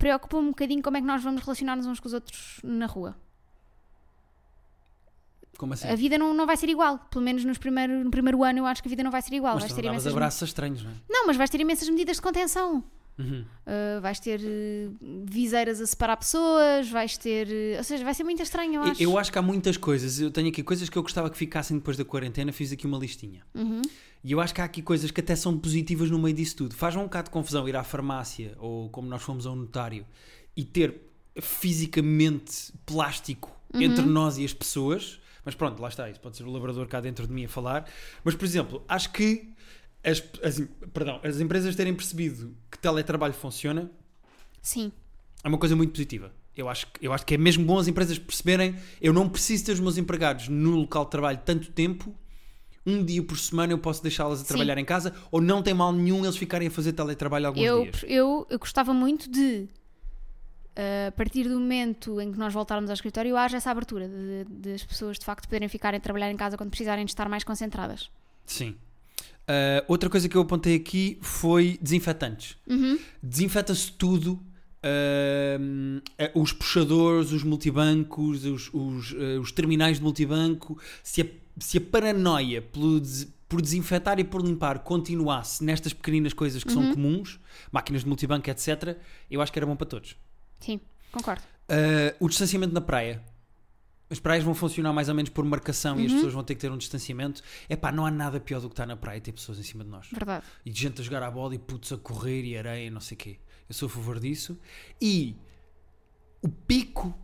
Preocupa-me 0.01 0.47
um 0.47 0.49
bocadinho 0.49 0.81
como 0.81 0.97
é 0.97 0.99
que 0.99 1.05
nós 1.05 1.21
vamos 1.21 1.43
relacionar-nos 1.43 1.85
uns 1.85 1.99
com 1.99 2.07
os 2.07 2.13
outros 2.15 2.59
na 2.63 2.87
rua. 2.87 3.15
Como 5.59 5.75
assim? 5.75 5.87
A 5.87 5.93
vida 5.93 6.17
não, 6.17 6.33
não 6.33 6.47
vai 6.47 6.57
ser 6.57 6.69
igual. 6.69 6.97
Pelo 7.11 7.23
menos 7.23 7.45
nos 7.45 7.59
primeiro, 7.59 8.03
no 8.03 8.09
primeiro 8.09 8.43
ano 8.43 8.57
eu 8.57 8.65
acho 8.65 8.81
que 8.81 8.87
a 8.87 8.89
vida 8.89 9.03
não 9.03 9.11
vai 9.11 9.21
ser 9.21 9.35
igual. 9.35 9.53
Mas 9.53 9.65
vais 9.65 9.73
ter 9.73 9.85
imensas... 9.85 10.11
abraços 10.11 10.49
estranhos, 10.49 10.81
não 10.83 10.89
é? 10.89 10.93
Não, 11.07 11.27
mas 11.27 11.37
vais 11.37 11.51
ter 11.51 11.61
imensas 11.61 11.87
medidas 11.87 12.15
de 12.15 12.21
contenção. 12.23 12.83
Uhum. 13.21 13.45
Uh, 13.65 14.01
vais 14.01 14.19
ter 14.19 14.39
uh, 14.39 15.25
viseiras 15.25 15.79
a 15.79 15.87
separar 15.87 16.17
pessoas, 16.17 16.89
vais 16.89 17.17
ter. 17.17 17.47
uh, 17.47 17.77
ou 17.77 17.83
seja, 17.83 18.03
vai 18.03 18.13
ser 18.13 18.23
muito 18.23 18.41
estranho, 18.41 18.75
eu 18.75 18.83
acho. 18.83 19.03
Eu 19.03 19.17
acho 19.17 19.31
que 19.31 19.37
há 19.37 19.41
muitas 19.41 19.77
coisas. 19.77 20.19
Eu 20.19 20.31
tenho 20.31 20.49
aqui 20.49 20.63
coisas 20.63 20.89
que 20.89 20.97
eu 20.97 21.03
gostava 21.03 21.29
que 21.29 21.37
ficassem 21.37 21.77
depois 21.77 21.97
da 21.97 22.05
quarentena. 22.05 22.51
Fiz 22.51 22.71
aqui 22.71 22.85
uma 22.85 22.97
listinha. 22.97 23.43
Uhum. 23.53 23.81
E 24.23 24.31
eu 24.31 24.39
acho 24.39 24.53
que 24.53 24.61
há 24.61 24.65
aqui 24.65 24.81
coisas 24.81 25.09
que 25.09 25.19
até 25.19 25.35
são 25.35 25.57
positivas 25.57 26.11
no 26.11 26.19
meio 26.19 26.35
disso 26.35 26.55
tudo. 26.55 26.75
Faz 26.75 26.95
um 26.95 27.03
bocado 27.03 27.25
de 27.25 27.31
confusão 27.31 27.67
ir 27.67 27.75
à 27.75 27.83
farmácia 27.83 28.55
ou 28.59 28.89
como 28.89 29.07
nós 29.07 29.21
fomos 29.21 29.45
a 29.45 29.51
um 29.51 29.55
notário 29.55 30.05
e 30.55 30.63
ter 30.63 30.95
fisicamente 31.39 32.73
plástico 32.85 33.51
entre 33.73 34.05
nós 34.05 34.37
e 34.37 34.45
as 34.45 34.53
pessoas. 34.53 35.19
Mas 35.43 35.55
pronto, 35.55 35.81
lá 35.81 35.89
está, 35.89 36.09
isso 36.09 36.19
pode 36.19 36.37
ser 36.37 36.43
o 36.43 36.51
labrador 36.51 36.87
cá 36.87 37.01
dentro 37.01 37.25
de 37.25 37.33
mim 37.33 37.45
a 37.45 37.49
falar. 37.49 37.89
Mas, 38.23 38.35
por 38.35 38.45
exemplo, 38.45 38.83
acho 38.87 39.11
que 39.11 39.49
as, 40.03 40.23
as, 40.43 40.59
perdão, 40.93 41.19
as 41.23 41.39
empresas 41.39 41.75
terem 41.75 41.93
percebido 41.93 42.55
que 42.71 42.77
teletrabalho 42.79 43.33
funciona 43.33 43.89
Sim. 44.61 44.91
é 45.43 45.47
uma 45.47 45.57
coisa 45.57 45.75
muito 45.75 45.91
positiva. 45.91 46.31
Eu 46.55 46.67
acho, 46.67 46.87
que- 46.87 47.05
eu 47.05 47.13
acho 47.13 47.25
que 47.25 47.33
é 47.35 47.37
mesmo 47.37 47.63
bom 47.65 47.77
as 47.79 47.87
empresas 47.87 48.19
perceberem 48.19 48.75
eu 48.99 49.13
não 49.13 49.29
preciso 49.29 49.65
ter 49.65 49.71
os 49.73 49.79
meus 49.79 49.97
empregados 49.97 50.47
no 50.49 50.71
local 50.71 51.05
de 51.05 51.11
trabalho 51.11 51.39
tanto 51.45 51.71
tempo, 51.71 52.13
um 52.85 53.03
dia 53.05 53.21
por 53.23 53.37
semana 53.37 53.71
eu 53.73 53.77
posso 53.77 54.01
deixá-las 54.01 54.41
a 54.41 54.43
trabalhar 54.43 54.77
em 54.77 54.83
casa, 54.85 55.13
ou 55.31 55.39
não 55.39 55.61
tem 55.61 55.73
mal 55.73 55.93
nenhum 55.93 56.23
eles 56.25 56.35
ficarem 56.35 56.67
a 56.67 56.71
fazer 56.71 56.93
teletrabalho 56.93 57.47
alguns 57.47 57.63
Eu, 57.63 57.83
dias. 57.83 58.03
eu, 58.07 58.47
eu 58.49 58.59
gostava 58.59 58.91
muito 58.93 59.29
de, 59.29 59.67
uh, 60.75 61.07
a 61.09 61.11
partir 61.11 61.43
do 61.47 61.59
momento 61.59 62.19
em 62.19 62.31
que 62.31 62.37
nós 62.39 62.51
voltarmos 62.53 62.89
ao 62.89 62.93
escritório, 62.95 63.37
haja 63.37 63.57
essa 63.57 63.69
abertura 63.71 64.07
de, 64.09 64.45
de 64.49 64.73
as 64.73 64.83
pessoas 64.83 65.17
de 65.19 65.25
facto 65.25 65.45
poderem 65.47 65.69
ficar 65.69 65.93
a 65.93 65.99
trabalhar 65.99 66.31
em 66.31 66.35
casa 66.37 66.57
quando 66.57 66.69
precisarem 66.71 67.05
de 67.05 67.11
estar 67.11 67.29
mais 67.29 67.43
concentradas. 67.43 68.09
Sim. 68.45 68.75
Uh, 69.47 69.83
outra 69.87 70.09
coisa 70.09 70.29
que 70.29 70.35
eu 70.37 70.41
apontei 70.41 70.75
aqui 70.75 71.17
foi 71.21 71.77
desinfetantes. 71.81 72.55
Uhum. 72.67 72.97
Desinfeta-se 73.21 73.91
tudo. 73.91 74.39
uh, 74.83 76.39
os 76.39 76.53
puxadores, 76.53 77.31
os 77.31 77.43
multibancos, 77.43 78.45
os, 78.45 78.69
os, 78.73 79.11
uh, 79.11 79.39
os 79.41 79.51
terminais 79.51 79.97
de 79.97 80.03
multibanco. 80.03 80.79
Se 81.03 81.21
a, 81.21 81.25
se 81.59 81.77
a 81.77 81.81
paranoia 81.81 82.61
pelo 82.61 82.99
des- 82.99 83.27
por 83.47 83.61
desinfetar 83.61 84.17
e 84.19 84.23
por 84.23 84.41
limpar 84.41 84.79
continuasse 84.79 85.61
nestas 85.63 85.91
pequeninas 85.91 86.31
coisas 86.31 86.63
que 86.63 86.71
são 86.71 86.93
comuns, 86.93 87.37
máquinas 87.69 88.01
de 88.03 88.07
multibanco, 88.07 88.49
etc., 88.49 88.95
eu 89.29 89.41
acho 89.41 89.51
que 89.51 89.59
era 89.59 89.65
bom 89.65 89.75
para 89.75 89.87
todos. 89.87 90.15
Sim, 90.59 90.79
concordo. 91.11 91.41
Uh, 91.69 92.15
o 92.25 92.29
distanciamento 92.29 92.73
na 92.73 92.79
praia. 92.81 93.21
As 94.11 94.19
praias 94.19 94.43
vão 94.43 94.53
funcionar 94.53 94.91
mais 94.91 95.07
ou 95.07 95.15
menos 95.15 95.29
por 95.29 95.45
marcação 95.45 95.97
e 95.97 96.05
as 96.05 96.11
pessoas 96.11 96.33
vão 96.33 96.43
ter 96.43 96.55
que 96.55 96.61
ter 96.61 96.69
um 96.69 96.77
distanciamento. 96.77 97.41
É 97.69 97.77
pá, 97.77 97.93
não 97.93 98.05
há 98.05 98.11
nada 98.11 98.41
pior 98.41 98.59
do 98.59 98.67
que 98.67 98.73
estar 98.73 98.85
na 98.85 98.97
praia 98.97 99.19
e 99.19 99.21
ter 99.21 99.31
pessoas 99.31 99.57
em 99.57 99.63
cima 99.63 99.85
de 99.85 99.89
nós. 99.89 100.07
Verdade. 100.11 100.45
E 100.65 100.71
gente 100.71 100.99
a 100.99 101.03
jogar 101.03 101.23
a 101.23 101.31
bola 101.31 101.55
e 101.55 101.57
putos 101.57 101.93
a 101.93 101.97
correr 101.97 102.43
e 102.43 102.57
areia, 102.57 102.91
não 102.91 102.99
sei 102.99 103.15
o 103.15 103.17
quê. 103.17 103.39
Eu 103.69 103.73
sou 103.73 103.87
a 103.87 103.89
favor 103.89 104.19
disso. 104.19 104.59
E 105.01 105.37
o 106.41 106.49
pico 106.49 107.17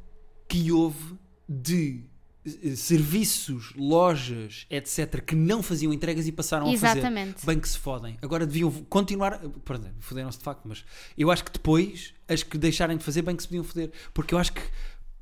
que 0.47 0.71
houve 0.71 1.15
de 1.47 2.05
eh, 2.45 2.75
serviços, 2.75 3.73
lojas, 3.75 4.65
etc., 4.69 5.21
que 5.21 5.35
não 5.35 5.61
faziam 5.61 5.91
entregas 5.91 6.25
e 6.25 6.31
passaram 6.31 6.67
a 6.67 6.77
fazer. 6.77 6.99
Exatamente. 6.99 7.45
Bem 7.45 7.59
que 7.59 7.67
se 7.67 7.77
fodem. 7.77 8.17
Agora 8.21 8.45
deviam 8.45 8.71
continuar. 8.71 9.39
Perdão, 9.65 9.91
foderam-se 9.99 10.37
de 10.37 10.43
facto, 10.45 10.61
mas 10.65 10.85
eu 11.17 11.29
acho 11.29 11.43
que 11.43 11.51
depois, 11.51 12.13
as 12.27 12.43
que 12.43 12.57
deixarem 12.57 12.95
de 12.95 13.03
fazer, 13.03 13.23
bem 13.23 13.35
que 13.35 13.43
se 13.43 13.49
podiam 13.49 13.63
foder. 13.65 13.91
Porque 14.13 14.33
eu 14.33 14.37
acho 14.37 14.53
que 14.53 14.61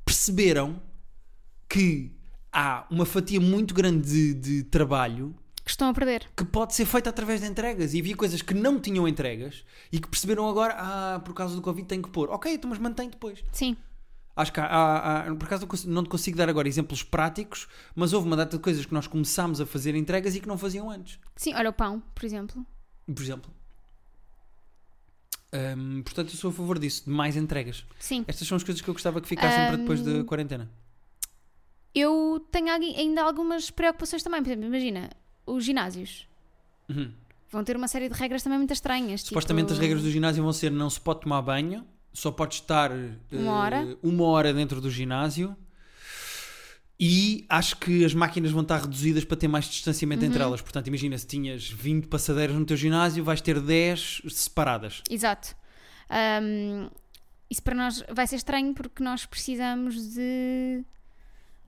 perceberam 0.04 0.80
que 1.68 2.12
há 2.52 2.86
uma 2.90 3.04
fatia 3.04 3.40
muito 3.40 3.74
grande 3.74 4.08
de, 4.08 4.34
de 4.34 4.64
trabalho 4.64 5.34
Que 5.64 5.70
estão 5.70 5.88
a 5.88 5.94
perder. 5.94 6.28
que 6.36 6.44
pode 6.44 6.74
ser 6.74 6.86
feita 6.86 7.10
através 7.10 7.40
de 7.40 7.46
entregas. 7.46 7.92
E 7.94 8.00
havia 8.00 8.16
coisas 8.16 8.40
que 8.42 8.54
não 8.54 8.80
tinham 8.80 9.06
entregas 9.06 9.64
e 9.92 9.98
que 10.00 10.08
perceberam 10.08 10.48
agora, 10.48 10.74
ah, 10.78 11.20
por 11.24 11.34
causa 11.34 11.54
do 11.56 11.62
Covid 11.62 11.86
tenho 11.86 12.02
que 12.02 12.10
pôr. 12.10 12.30
Ok, 12.30 12.52
então 12.52 12.70
mas 12.70 12.78
mantém 12.78 13.08
depois. 13.10 13.42
Sim. 13.52 13.76
Acho 14.34 14.52
que 14.52 14.60
há, 14.60 14.66
há- 14.66 15.20
há- 15.30 15.34
por 15.34 15.44
acaso 15.46 15.66
não 15.86 16.02
te 16.02 16.10
consigo 16.10 16.36
dar 16.36 16.48
agora 16.48 16.68
exemplos 16.68 17.02
práticos, 17.02 17.66
mas 17.94 18.12
houve 18.12 18.26
uma 18.26 18.36
data 18.36 18.56
de 18.58 18.62
coisas 18.62 18.84
que 18.84 18.92
nós 18.92 19.06
começámos 19.06 19.60
a 19.62 19.66
fazer 19.66 19.94
entregas 19.94 20.36
e 20.36 20.40
que 20.40 20.46
não 20.48 20.58
faziam 20.58 20.90
antes. 20.90 21.18
Sim, 21.34 21.54
olha 21.54 21.70
o 21.70 21.72
pão, 21.72 22.02
por 22.14 22.24
exemplo. 22.24 22.64
Por 23.06 23.22
exemplo. 23.22 23.50
Hum, 25.52 26.02
portanto, 26.02 26.30
eu 26.32 26.36
sou 26.36 26.50
a 26.50 26.52
favor 26.52 26.78
disso, 26.78 27.04
de 27.04 27.10
mais 27.10 27.34
entregas. 27.36 27.84
Sim. 27.98 28.24
Estas 28.28 28.46
são 28.46 28.56
as 28.56 28.62
coisas 28.62 28.82
que 28.82 28.88
eu 28.90 28.94
gostava 28.94 29.20
que 29.20 29.28
ficassem 29.28 29.66
para 29.68 29.76
depois 29.76 30.02
da 30.02 30.22
quarentena. 30.24 30.70
Eu 31.98 32.46
tenho 32.50 32.68
ainda 32.70 33.22
algumas 33.22 33.70
preocupações 33.70 34.22
também. 34.22 34.42
Por 34.42 34.48
exemplo, 34.50 34.66
imagina, 34.66 35.10
os 35.46 35.64
ginásios 35.64 36.28
Uhum. 36.88 37.10
vão 37.50 37.64
ter 37.64 37.74
uma 37.76 37.88
série 37.88 38.08
de 38.08 38.14
regras 38.14 38.42
também 38.42 38.58
muito 38.58 38.72
estranhas. 38.72 39.22
Supostamente 39.22 39.68
tipo... 39.68 39.74
as 39.74 39.78
regras 39.80 40.02
do 40.02 40.10
ginásio 40.10 40.42
vão 40.42 40.52
ser 40.52 40.70
não 40.70 40.90
se 40.90 41.00
pode 41.00 41.22
tomar 41.22 41.40
banho, 41.42 41.86
só 42.12 42.30
pode 42.30 42.54
estar 42.56 42.90
Uma 42.92 43.10
eh, 43.32 43.44
hora. 43.48 43.98
uma 44.02 44.24
hora 44.24 44.52
dentro 44.52 44.80
do 44.80 44.90
ginásio 44.90 45.56
e 46.98 47.44
acho 47.48 47.76
que 47.76 48.04
as 48.04 48.14
máquinas 48.14 48.50
vão 48.50 48.62
estar 48.62 48.78
reduzidas 48.80 49.24
para 49.24 49.36
ter 49.36 49.48
mais 49.48 49.66
distanciamento 49.66 50.22
Uhum. 50.22 50.28
entre 50.30 50.42
elas. 50.42 50.60
Portanto, 50.62 50.86
imagina 50.88 51.16
se 51.18 51.26
tinhas 51.26 51.68
20 51.70 52.06
passadeiras 52.08 52.56
no 52.56 52.64
teu 52.64 52.76
ginásio, 52.76 53.22
vais 53.24 53.40
ter 53.40 53.60
10 53.60 54.22
separadas. 54.30 55.02
Exato. 55.10 55.54
Ahm, 56.08 56.88
isso 57.50 57.62
para 57.62 57.74
nós 57.74 58.02
vai 58.14 58.26
ser 58.26 58.36
estranho 58.36 58.72
porque 58.74 59.02
nós 59.02 59.26
precisamos 59.26 60.14
de, 60.14 60.84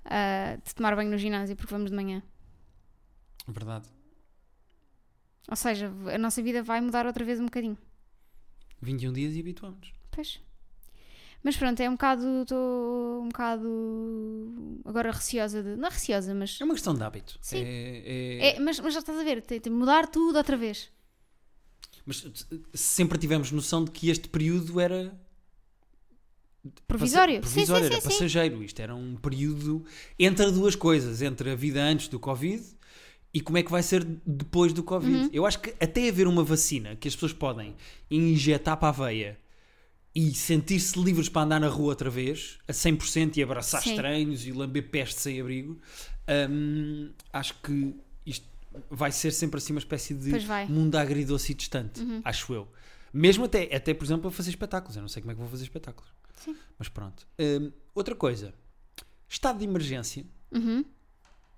ah, 0.08 0.56
de 0.64 0.74
tomar 0.74 0.96
banho 0.96 1.10
no 1.10 1.18
ginásio 1.18 1.54
porque 1.56 1.72
vamos 1.72 1.90
de 1.90 1.96
manhã. 1.96 2.22
Verdade. 3.46 3.88
Ou 5.50 5.56
seja, 5.56 5.90
a 6.14 6.18
nossa 6.18 6.42
vida 6.42 6.62
vai 6.62 6.80
mudar 6.80 7.06
outra 7.06 7.24
vez 7.24 7.40
um 7.40 7.44
bocadinho. 7.46 7.78
21 8.82 9.12
dias 9.12 9.34
e 9.34 9.40
habituamos. 9.40 9.92
Pois. 10.10 10.40
Mas 11.42 11.56
pronto, 11.56 11.80
é 11.80 11.88
um 11.88 11.92
bocado. 11.92 12.42
Estou 12.42 13.22
um 13.22 13.28
bocado. 13.28 14.80
Agora 14.84 15.10
receosa 15.12 15.62
de. 15.62 15.76
Não 15.76 15.88
é 15.88 15.90
receosa, 15.90 16.34
mas. 16.34 16.60
É 16.60 16.64
uma 16.64 16.74
questão 16.74 16.94
de 16.94 17.02
hábito. 17.02 17.38
Sim. 17.40 17.58
É- 17.64 18.02
é- 18.04 18.56
É, 18.56 18.60
mas, 18.60 18.78
mas 18.80 18.92
já 18.92 19.00
estás 19.00 19.18
a 19.18 19.22
ver, 19.24 19.40
tem, 19.42 19.60
tem 19.60 19.72
de 19.72 19.78
mudar 19.78 20.08
tudo 20.08 20.36
outra 20.36 20.56
vez. 20.56 20.90
Mas 22.04 22.24
sempre 22.74 23.18
tivemos 23.18 23.52
noção 23.52 23.84
de 23.84 23.90
que 23.90 24.10
este 24.10 24.28
período 24.28 24.80
era 24.80 25.18
Provisório. 26.86 27.36
Sim, 27.36 27.40
provisório, 27.40 27.86
sim, 27.86 27.92
era 27.92 28.00
sim, 28.00 28.08
passageiro. 28.08 28.62
Isto 28.62 28.80
era 28.80 28.94
um 28.94 29.16
período 29.16 29.84
entre 30.18 30.50
duas 30.50 30.74
coisas, 30.74 31.22
entre 31.22 31.50
a 31.50 31.54
vida 31.54 31.82
antes 31.82 32.08
do 32.08 32.18
Covid 32.18 32.62
e 33.32 33.40
como 33.40 33.58
é 33.58 33.62
que 33.62 33.70
vai 33.70 33.82
ser 33.82 34.04
depois 34.26 34.72
do 34.72 34.82
Covid. 34.82 35.24
Uhum. 35.24 35.30
Eu 35.32 35.46
acho 35.46 35.60
que 35.60 35.74
até 35.80 36.08
haver 36.08 36.26
uma 36.26 36.42
vacina 36.42 36.96
que 36.96 37.08
as 37.08 37.14
pessoas 37.14 37.32
podem 37.32 37.74
injetar 38.10 38.76
para 38.76 38.88
a 38.88 38.92
veia 38.92 39.38
e 40.14 40.34
sentir-se 40.34 40.98
livres 40.98 41.28
para 41.28 41.42
andar 41.42 41.60
na 41.60 41.68
rua 41.68 41.88
outra 41.88 42.10
vez, 42.10 42.58
a 42.66 42.72
100% 42.72 43.36
e 43.36 43.42
abraçar 43.42 43.82
Sim. 43.82 43.90
estranhos 43.90 44.46
e 44.46 44.52
lamber 44.52 44.88
peste 44.88 45.20
sem 45.20 45.40
abrigo, 45.40 45.78
hum, 46.50 47.10
acho 47.32 47.54
que 47.62 47.94
isto 48.24 48.46
vai 48.90 49.12
ser 49.12 49.30
sempre 49.30 49.58
assim 49.58 49.72
uma 49.72 49.78
espécie 49.78 50.14
de. 50.14 50.32
Uhum. 50.32 50.66
mundo 50.68 50.96
agridoce 50.96 51.52
e 51.52 51.54
distante, 51.54 52.00
acho 52.24 52.52
eu. 52.52 52.68
Mesmo 53.12 53.44
até, 53.44 53.74
até, 53.74 53.94
por 53.94 54.04
exemplo, 54.04 54.28
a 54.28 54.30
fazer 54.30 54.50
espetáculos. 54.50 54.96
Eu 54.96 55.02
não 55.02 55.08
sei 55.08 55.22
como 55.22 55.32
é 55.32 55.34
que 55.34 55.40
vou 55.40 55.48
fazer 55.48 55.64
espetáculos. 55.64 56.10
Sim. 56.38 56.56
Mas 56.78 56.88
pronto. 56.88 57.26
Hum, 57.38 57.72
outra 57.94 58.14
coisa. 58.14 58.54
Estado 59.28 59.58
de 59.58 59.64
emergência 59.64 60.24
Uhum. 60.50 60.84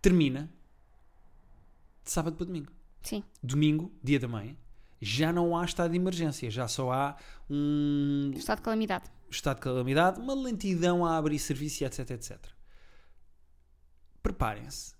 termina 0.03 0.51
de 2.05 2.11
sábado 2.11 2.37
para 2.37 2.47
domingo. 2.47 2.73
Sim. 3.03 3.23
Domingo, 3.43 3.93
dia 4.03 4.19
da 4.19 4.27
mãe, 4.29 4.59
já 5.01 5.33
não 5.33 5.57
há 5.57 5.64
estado 5.64 5.90
de 5.93 5.97
emergência. 5.97 6.51
Já 6.51 6.66
só 6.69 6.93
há 6.93 7.16
um 7.49 8.31
Estado 8.35 8.59
de 8.59 8.62
calamidade. 8.64 9.05
estado 9.31 9.57
de 9.57 9.62
calamidade, 9.62 10.21
uma 10.21 10.35
lentidão 10.35 11.05
a 11.07 11.16
abrir 11.16 11.38
serviço 11.38 11.85
etc, 11.85 12.11
etc. 12.11 12.38
Preparem-se 14.23 14.95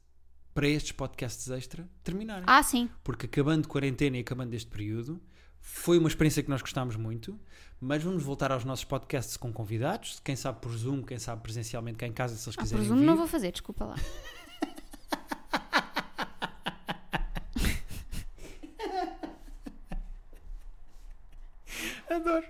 para 0.55 0.67
estes 0.69 0.93
podcasts 0.93 1.49
extra 1.51 1.89
terminarem. 2.03 2.45
Ah, 2.47 2.63
sim. 2.63 2.89
Porque 3.05 3.27
acabando 3.27 3.69
quarentena 3.69 4.17
e 4.17 4.21
acabando 4.21 4.55
este 4.55 4.69
período, 4.71 5.21
foi 5.61 5.99
uma 5.99 6.09
experiência 6.09 6.43
que 6.43 6.51
nós 6.51 6.61
gostámos 6.61 6.97
muito, 6.97 7.39
mas 7.81 8.03
vamos 8.03 8.23
voltar 8.23 8.51
aos 8.53 8.65
nossos 8.65 8.85
podcasts 8.85 9.37
com 9.37 9.53
convidados, 9.53 10.21
quem 10.25 10.37
sabe 10.37 10.61
por 10.61 10.71
Zoom, 10.77 11.03
quem 11.03 11.19
sabe 11.19 11.43
presencialmente 11.43 11.97
cá 11.99 12.07
em 12.07 12.13
casa, 12.13 12.37
se 12.37 12.49
eles 12.49 12.57
Ah, 12.59 12.63
quiserem 12.63 12.81
presumo 12.85 13.01
vir. 13.01 13.07
não 13.07 13.17
vou 13.17 13.27
fazer, 13.27 13.51
desculpa 13.53 13.85
lá. 13.85 13.97
Adoro. 22.09 22.45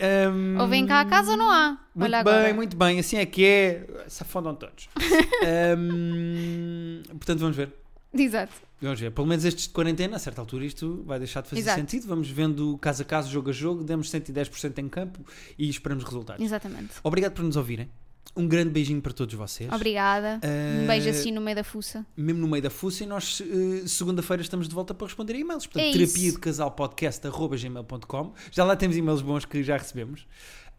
Ahm, 0.00 0.58
Ou 0.60 0.68
vem 0.68 0.86
cá 0.86 1.00
a 1.00 1.04
casa 1.04 1.32
ou 1.32 1.36
não 1.36 1.50
há. 1.50 1.78
Muito 1.94 2.04
Olha 2.14 2.24
bem, 2.24 2.32
agora. 2.34 2.54
muito 2.54 2.76
bem, 2.76 2.98
assim 2.98 3.16
é 3.18 3.26
que 3.26 3.44
é. 3.44 3.86
Se 4.08 4.22
afundam 4.22 4.54
todos. 4.54 4.88
Ahm, 5.44 7.02
portanto, 7.18 7.40
vamos 7.40 7.56
ver. 7.56 7.72
Exato. 8.12 8.52
Vamos 8.80 9.00
ver. 9.00 9.10
Pelo 9.10 9.26
menos 9.26 9.44
estes 9.44 9.64
de 9.68 9.70
quarentena, 9.74 10.16
a 10.16 10.18
certa 10.18 10.40
altura 10.40 10.64
isto 10.64 11.02
vai 11.06 11.18
deixar 11.18 11.42
de 11.42 11.48
fazer 11.50 11.60
Exato. 11.60 11.80
sentido. 11.80 12.06
Vamos 12.06 12.28
vendo 12.30 12.76
caso 12.78 13.02
a 13.02 13.04
caso, 13.04 13.30
jogo 13.30 13.50
a 13.50 13.52
jogo, 13.52 13.82
demos 13.84 14.10
110% 14.10 14.78
em 14.78 14.88
campo 14.88 15.20
e 15.58 15.68
esperamos 15.68 16.04
resultados. 16.04 16.44
Exatamente. 16.44 16.90
Obrigado 17.02 17.32
por 17.32 17.44
nos 17.44 17.56
ouvirem. 17.56 17.90
Um 18.36 18.46
grande 18.46 18.70
beijinho 18.70 19.00
para 19.00 19.12
todos 19.12 19.34
vocês. 19.34 19.72
Obrigada. 19.72 20.40
Um 20.44 20.82
Eh, 20.82 20.86
beijo 20.86 21.08
assim 21.08 21.30
no 21.32 21.40
meio 21.40 21.56
da 21.56 21.64
fuça. 21.64 22.04
Mesmo 22.16 22.40
no 22.40 22.48
meio 22.48 22.62
da 22.62 22.68
fuça, 22.68 23.04
e 23.04 23.06
nós 23.06 23.40
eh, 23.40 23.86
segunda-feira 23.86 24.42
estamos 24.42 24.68
de 24.68 24.74
volta 24.74 24.92
para 24.92 25.06
responder 25.06 25.34
a 25.34 25.38
e-mails. 25.38 25.66
Portanto, 25.66 25.88
É 25.88 25.92
terapia 25.98 26.32
de 26.32 26.38
casal 26.38 26.70
podcast.gmail.com. 26.72 28.34
Já 28.50 28.64
lá 28.64 28.76
temos 28.76 28.96
e-mails 28.96 29.22
bons 29.22 29.44
que 29.46 29.62
já 29.62 29.76
recebemos. 29.76 30.26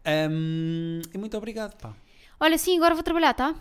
Ahm, 0.04 1.00
e 1.12 1.18
muito 1.18 1.36
obrigado, 1.36 1.74
pá. 1.78 1.94
Olha, 2.38 2.56
sim, 2.58 2.76
agora 2.76 2.94
vou 2.94 3.02
trabalhar, 3.02 3.34
tá? 3.34 3.54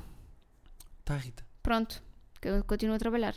Tá, 1.04 1.16
Rita. 1.18 1.44
Pronto. 1.64 2.02
Eu 2.44 2.64
continuo 2.66 2.96
a 2.96 3.00
trabalhar. 3.00 3.34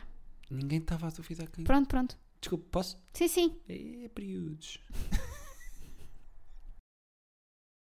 Ninguém 0.51 0.79
estava 0.81 1.07
a 1.07 1.11
duvidar 1.11 1.49
que. 1.49 1.63
Pronto, 1.63 1.89
pronto. 1.89 2.19
Desculpa, 2.41 2.67
posso? 2.71 2.99
Sim, 3.15 3.29
sim. 3.29 3.57
É, 3.69 4.09
períodos. 4.09 4.81